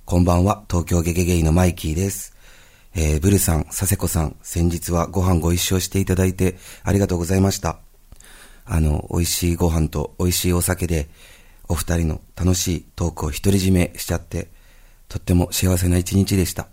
[0.05, 2.34] こんばんは、東京ゲゲゲイのマイキーです。
[2.96, 7.78] えー、ブルさん、佐世子さん、先日はご飯ご一緒していただいてありがとうございました。
[8.64, 11.09] あの、美味しいご飯と美味しいお酒で、
[11.68, 14.48] お二人の楽しいトークを独り占めしちゃって、
[15.09, 16.66] とっても幸せな一日でした。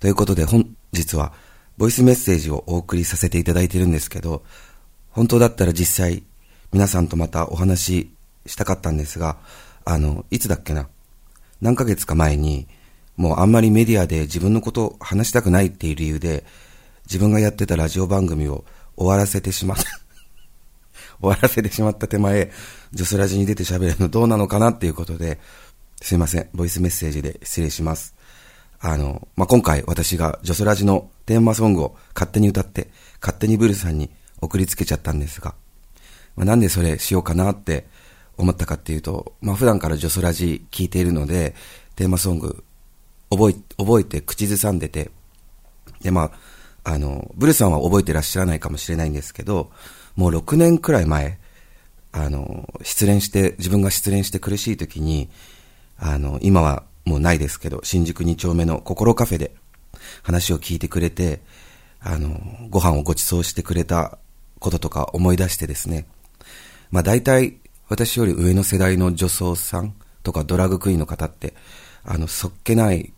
[0.00, 1.32] ということで本日は、
[1.76, 4.42] ボイスメッセージをお送りさせていただいてるんですけど、
[5.10, 6.24] 本当だったら実際、
[6.72, 8.10] 皆さんとまたお話し
[8.46, 9.38] したかったんですが、
[9.84, 10.88] あの、いつだっけな？
[11.60, 12.68] 何ヶ月か前に、
[13.16, 16.44] もうあんまりメディアで自分のことを話したくないっていう理由で、
[17.06, 18.64] 自分がやってたラジオ番組を
[18.96, 19.84] 終わらせてしまった、
[21.20, 22.50] 終わらせてしまった手前、
[22.92, 25.38] ジョスラジに出て喋るのどうなのかなっていうことで、
[26.02, 28.14] すいません、ボイスメッセージで失礼します。
[28.78, 32.90] あの、まあ、今回私がジョソラジのテーマソングを勝手に歌って、
[33.20, 35.54] 勝手にブルさんに送りつけちゃったんですが、
[36.36, 37.86] まあ、なんでそれしようかなって
[38.36, 41.54] 思ったかっていうと、まあ、普段からジョソラジ聞いているので、
[41.94, 42.64] テーマソング
[43.30, 45.10] 覚え、覚えて口ずさんでて、
[46.02, 46.32] で、ま
[46.84, 49.70] あ、あの、ブルさんは覚えてらっしゃらないかもしれないんですけど、
[50.14, 51.38] もう6年くらい前、
[52.12, 55.28] あの、失恋して、自分が失恋して苦しい時に、
[55.98, 59.52] あの、今はもうないですけど、新宿2丁目の心カフェで
[60.22, 61.40] 話を聞いてくれて、
[62.00, 64.18] あの、ご飯をご馳走してくれた
[64.58, 66.06] こととか思い出してですね、
[66.90, 67.56] まあ大体
[67.88, 71.54] 私より上の世代の女装さんとかドラッグクイーンの方って、
[72.04, 73.12] あの、そっけない、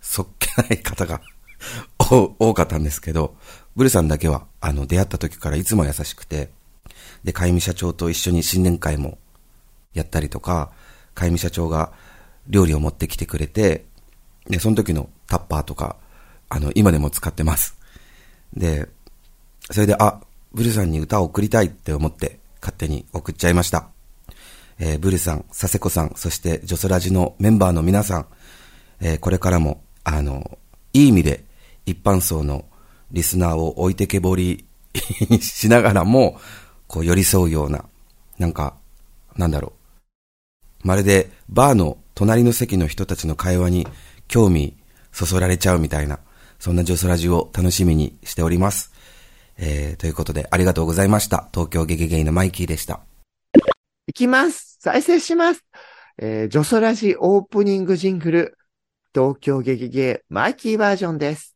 [0.00, 1.20] そっけない方が
[1.98, 3.36] 多かったんですけど、
[3.76, 6.50] ブルさんだけは、あの、出会った時からいつも優しくて、
[7.22, 9.18] で、かゆみ社長と一緒に新年会も
[9.94, 10.72] やったりとか、
[11.14, 11.92] かゆみ社長が
[12.48, 13.86] 料理を持ってきてくれて、
[14.48, 15.96] で、その時のタッパーとか、
[16.48, 17.76] あの、今でも使ってます。
[18.56, 18.88] で、
[19.70, 20.20] それで、あ、
[20.52, 23.90] ブルさんに歌を送りたいって思って、勝手に送っちゃいました。
[24.78, 28.26] えーブルさん、佐世子さん、そしてジョソラジのメンバーの皆さん、
[29.00, 30.58] えーこれからも、あの、
[30.92, 31.44] いい意味で
[31.86, 32.64] 一般層の
[33.10, 34.66] リスナーを置いてけぼり
[35.40, 36.40] しながらも、
[36.86, 37.84] こう寄り添うような、
[38.38, 38.74] なんか、
[39.36, 39.72] なんだろ
[40.84, 40.86] う。
[40.86, 43.86] まるでバーの隣の席の人たちの会話に
[44.28, 44.76] 興味
[45.12, 46.18] そそられちゃうみたいな、
[46.58, 48.92] そんなジョソラジを楽しみにしております。
[49.58, 51.48] えー、ということでありがとうございました。
[51.52, 53.00] 東京ゲゲゲイのマイキーでした。
[54.08, 54.78] いきます。
[54.80, 55.64] 再生します。
[56.16, 58.58] えー、ジョソラジオープニングジングル、
[59.14, 61.54] 東京ゲゲゲマイキーバージョンです。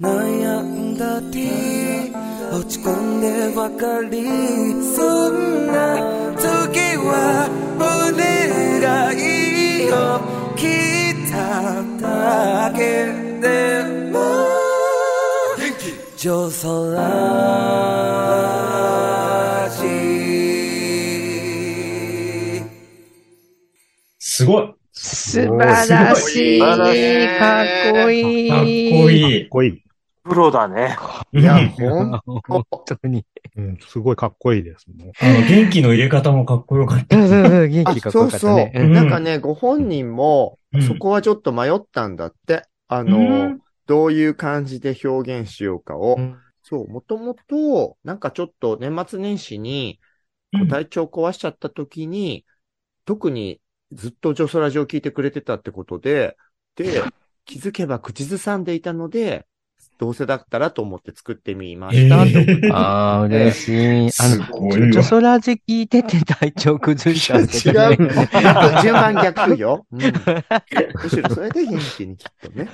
[0.00, 2.10] 悩んだり
[2.50, 4.24] 落ち込んでばかり
[4.96, 10.22] そんな時は俺がいいよ。
[10.56, 13.12] 来ただけ
[13.42, 14.16] でも。
[16.16, 16.96] 上空すごい。
[18.52, 18.55] 素
[24.44, 26.58] 晴らしい。
[26.58, 27.66] 素晴らしいかっ
[28.04, 28.50] こいい。
[28.50, 29.42] かっこいい。
[29.42, 29.82] かっこいい。
[30.24, 30.96] プロだね。
[31.32, 32.20] いや、本
[32.84, 33.24] 当に。
[33.56, 35.08] うん、すごいかっこいいですもん。
[35.20, 37.16] あの、元気の入れ方もかっこよかった。
[37.16, 38.84] うんうんうん、元あ気かっこそうそうよかったね。。
[38.86, 42.64] うんなんかね、ご本人もう、んそこはちょっと迷ったんだって。
[42.88, 43.22] あの、う
[43.54, 46.16] んどういう感じで表現しようかを。
[46.18, 46.36] うん
[46.68, 50.00] そう、もともと、なんかちょっと年末年始に、
[50.52, 52.44] こう体調壊しちゃった時に、
[53.04, 53.60] 特に
[53.92, 56.36] ずっとジョソラジオを聞いてくれてたってことで、
[56.74, 57.02] で、
[57.44, 59.46] 気づけば口ずさんでいたので、
[59.98, 64.06] どうせだったらと思って作ってみましたって送ってああ、嬉しい。
[64.08, 67.96] あすの、ごいわジョソラジ聞いてて体調崩しちゃって違う。
[68.42, 69.86] 逆 順番逆よ。
[69.90, 70.00] うん、
[71.02, 72.68] むしろそれで元気にきっとね。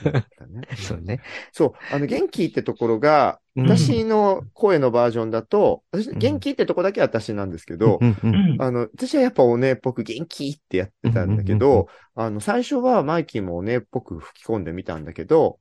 [0.76, 1.20] そうね。
[1.52, 1.72] そう。
[1.94, 15.58] あの、元気ってところが、うん私の声のバージョンだと、私、ん元気ってとこだけ私なんですけど、うんあの、私はやっぱおねえっぽく元気ってやってたんだけど、あの、最初はマイキーもおねえっぽく吹き込んでみたんだけど、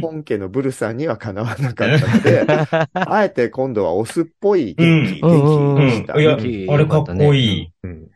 [0.00, 2.46] 本家のブルさんにはかなわなかったので、
[2.94, 6.14] あえて今度はオスっぽい元気、うん元気にした。
[6.14, 7.72] あれかっこいい。
[7.82, 8.08] うん。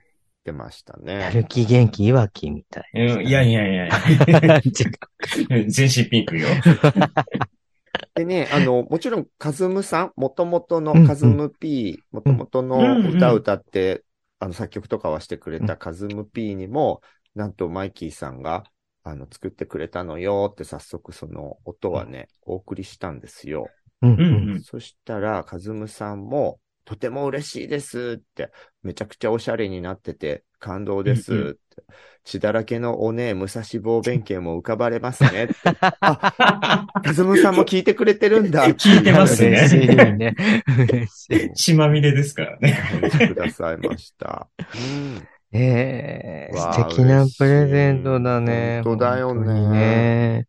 [0.44, 1.30] てましたやね。
[1.32, 2.84] る気元気いわきみたい。
[2.94, 4.60] うんいやいやいやいや。
[5.68, 6.48] 全身ピンクよ。
[8.14, 14.02] でね、あの、もちろん、カズムさん、元々うんうんのカズム P、元々の歌を歌って、
[14.38, 17.00] あの、作曲とかはしてくれたカズム P にも、
[17.34, 18.64] なんとマイキーさんが、
[19.04, 23.68] あの、作ってくれたのよって早速その音はね、お送りしたんですよ。
[24.00, 24.62] うんうんうん。
[24.62, 28.50] そしたら、かずむさんも、とても嬉しいですって、
[28.82, 31.42] めちゃくちゃおしゃれになってて、感動ですって。
[31.42, 31.58] うんう
[32.24, 35.54] 血だらけのおねえ、武蔵坊弁慶も浮かばれますねって。
[36.00, 38.68] あ、かずむさんも聞いてくれてるんだ。
[38.68, 40.36] 聞いてますね嬉しいね。
[41.54, 42.78] 血まみれですからね。
[42.92, 44.48] お話しくださいました。
[44.58, 45.28] うん。
[45.52, 48.80] ええわあ素敵なプレゼントだね。
[48.84, 50.48] 本当だよねね。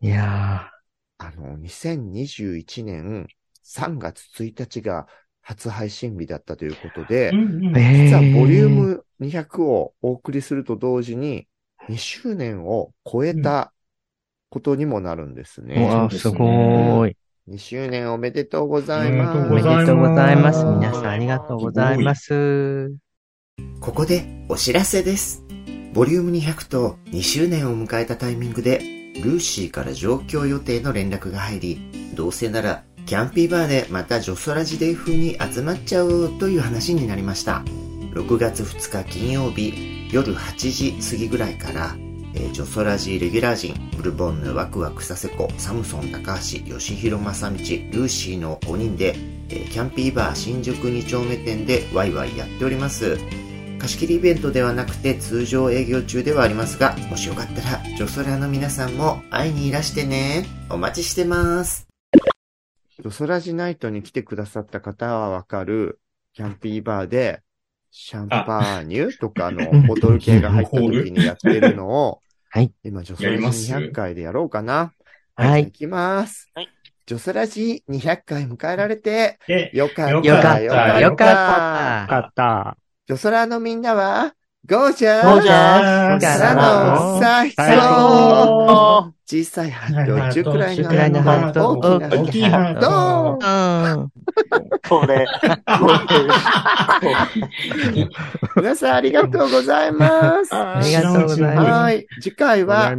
[0.00, 0.70] いや
[1.18, 3.26] あの、2021年
[3.64, 5.06] 3月1日が
[5.40, 11.46] 初配信日だったということで、うんうん実はボリューム200をお送りすると同時に、
[11.88, 13.72] 2周年を超えた
[14.50, 15.86] ことにもなるんですうね。
[15.86, 17.16] わあ、すごーい。
[17.46, 19.38] 2周年おめでとうございます。
[19.38, 20.64] おめでとうございます。
[20.64, 23.03] 皆すさんありがとうございます。
[23.84, 25.44] ここでお知らせです。
[25.92, 28.78] ボリューム200と2周年を迎えたタイミングで、
[29.22, 37.62] ルーシーから上京予定の連絡が入り、どうせならキャンピーバーでまたジョソラジデイ風に集まっちゃおうという話になりました。
[38.14, 41.94] 6月2日金曜日夜8時過ぎぐらいから、
[42.32, 49.14] えージョソラジレギュラー陣、ブルボンヌ、ワクワク、サセコ、サムソン、高橋、吉弘正道、ルーシーの5人で、
[49.50, 53.18] えーキャンピーバー新宿2丁目店でワイワイやっております。
[53.84, 60.46] 貸し切りイベントではなくて通常営業中ではありますが、もしよかったら、ジョソラの皆さんも会いにいらしてね。
[60.70, 61.86] お待ちしてます。
[62.96, 66.00] ジョソラジナイトに来てくださった方はわかる、
[66.32, 67.42] キャンピーバーで、
[67.90, 72.72] シャンパーニュとかのボトル系が入った時にやってるのを、はい。
[72.84, 74.94] 今、ジョソラジ200回でやろうかな。
[75.34, 76.50] はい行きます。
[76.54, 76.70] はい。
[77.04, 80.10] ジョソラジ200回迎えられて、で、よかった。
[80.10, 82.78] よよかった、よかったよかった。
[83.06, 84.34] ジョソラのみんなは、
[84.66, 90.78] ゴージャーゴージャーからの最最初あ小さいハート、中くらい
[91.10, 91.72] のハート？
[91.72, 94.10] 大きな大きいハー
[94.80, 94.88] ト。
[94.88, 95.26] これ、
[98.56, 100.54] 皆さんありがとうございます。
[100.54, 102.06] ありがとうございますはい。
[102.22, 102.90] 次回は。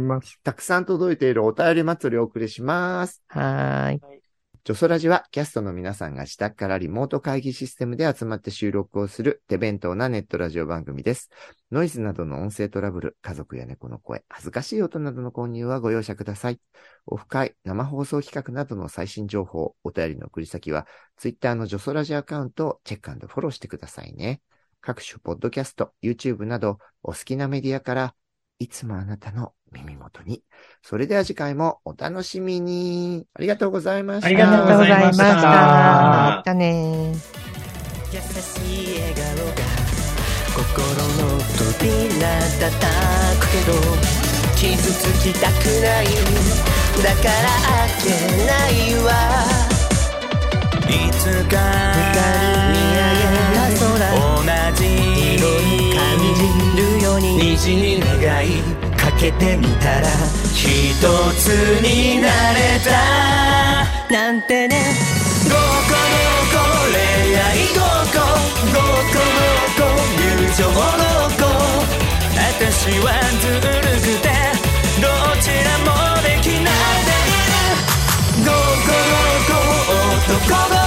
[0.44, 3.24] たくさん届いているお便り祭りをお送りします。
[3.26, 4.15] はーい。
[4.66, 11.30] ジョソラジはキャストの皆さんが自宅からリモート会議システムで集まって収録をする手弁当なネットラジオ番組です。
[11.70, 16.60] ノイズなどの音声トラブル、家族や猫の声、恥ずかしい音などの購入はご容赦ください。
[17.06, 24.40] オフ会、生放送企画などの最新情報、お便りの送り先は、ツイッターのジョソラジアカウントをチェックフォローしてくださいね。
[24.80, 28.14] 各種ポッドキャスト、YouTube など、お好きなメディアから、
[28.58, 30.42] いつもあなたの耳元に。
[30.82, 33.26] それでは次回もお楽しみに。
[33.34, 34.26] ありがとうございました。
[34.26, 35.24] ありがとうございました。
[35.24, 37.12] またね
[38.12, 39.52] 優しい笑顔が
[40.54, 42.70] 心の扉叩
[43.40, 43.72] くけど
[44.56, 45.52] 傷つきたく
[45.82, 46.04] ない
[47.02, 48.08] だから開け
[48.46, 48.72] ない
[49.04, 49.08] わ。
[50.88, 51.54] いつか
[52.72, 53.20] 見上げ
[53.52, 53.84] た空
[54.36, 54.40] 同
[54.76, 54.80] じ
[55.34, 55.98] 色に感
[56.34, 56.38] じ
[56.80, 57.26] るように。
[57.52, 58.48] 虹に願い。
[58.95, 60.06] かけてみたら
[60.52, 61.48] ひつ
[61.82, 62.90] になれた。
[64.12, 64.94] なんてね
[65.48, 65.64] 「ごこの
[66.52, 66.56] こ
[66.92, 66.98] 恋
[67.36, 67.80] 愛ご
[68.12, 68.20] こ
[68.72, 69.40] ごこの
[69.76, 69.82] こ
[70.18, 70.72] 友情の
[71.36, 71.42] こ」
[72.36, 73.06] 「私は
[73.40, 74.28] ずるくて
[75.00, 75.04] ど
[75.42, 75.88] ちらも
[76.22, 76.72] できない
[77.04, 79.52] でいる」「ごこのこ
[80.28, 80.85] 男の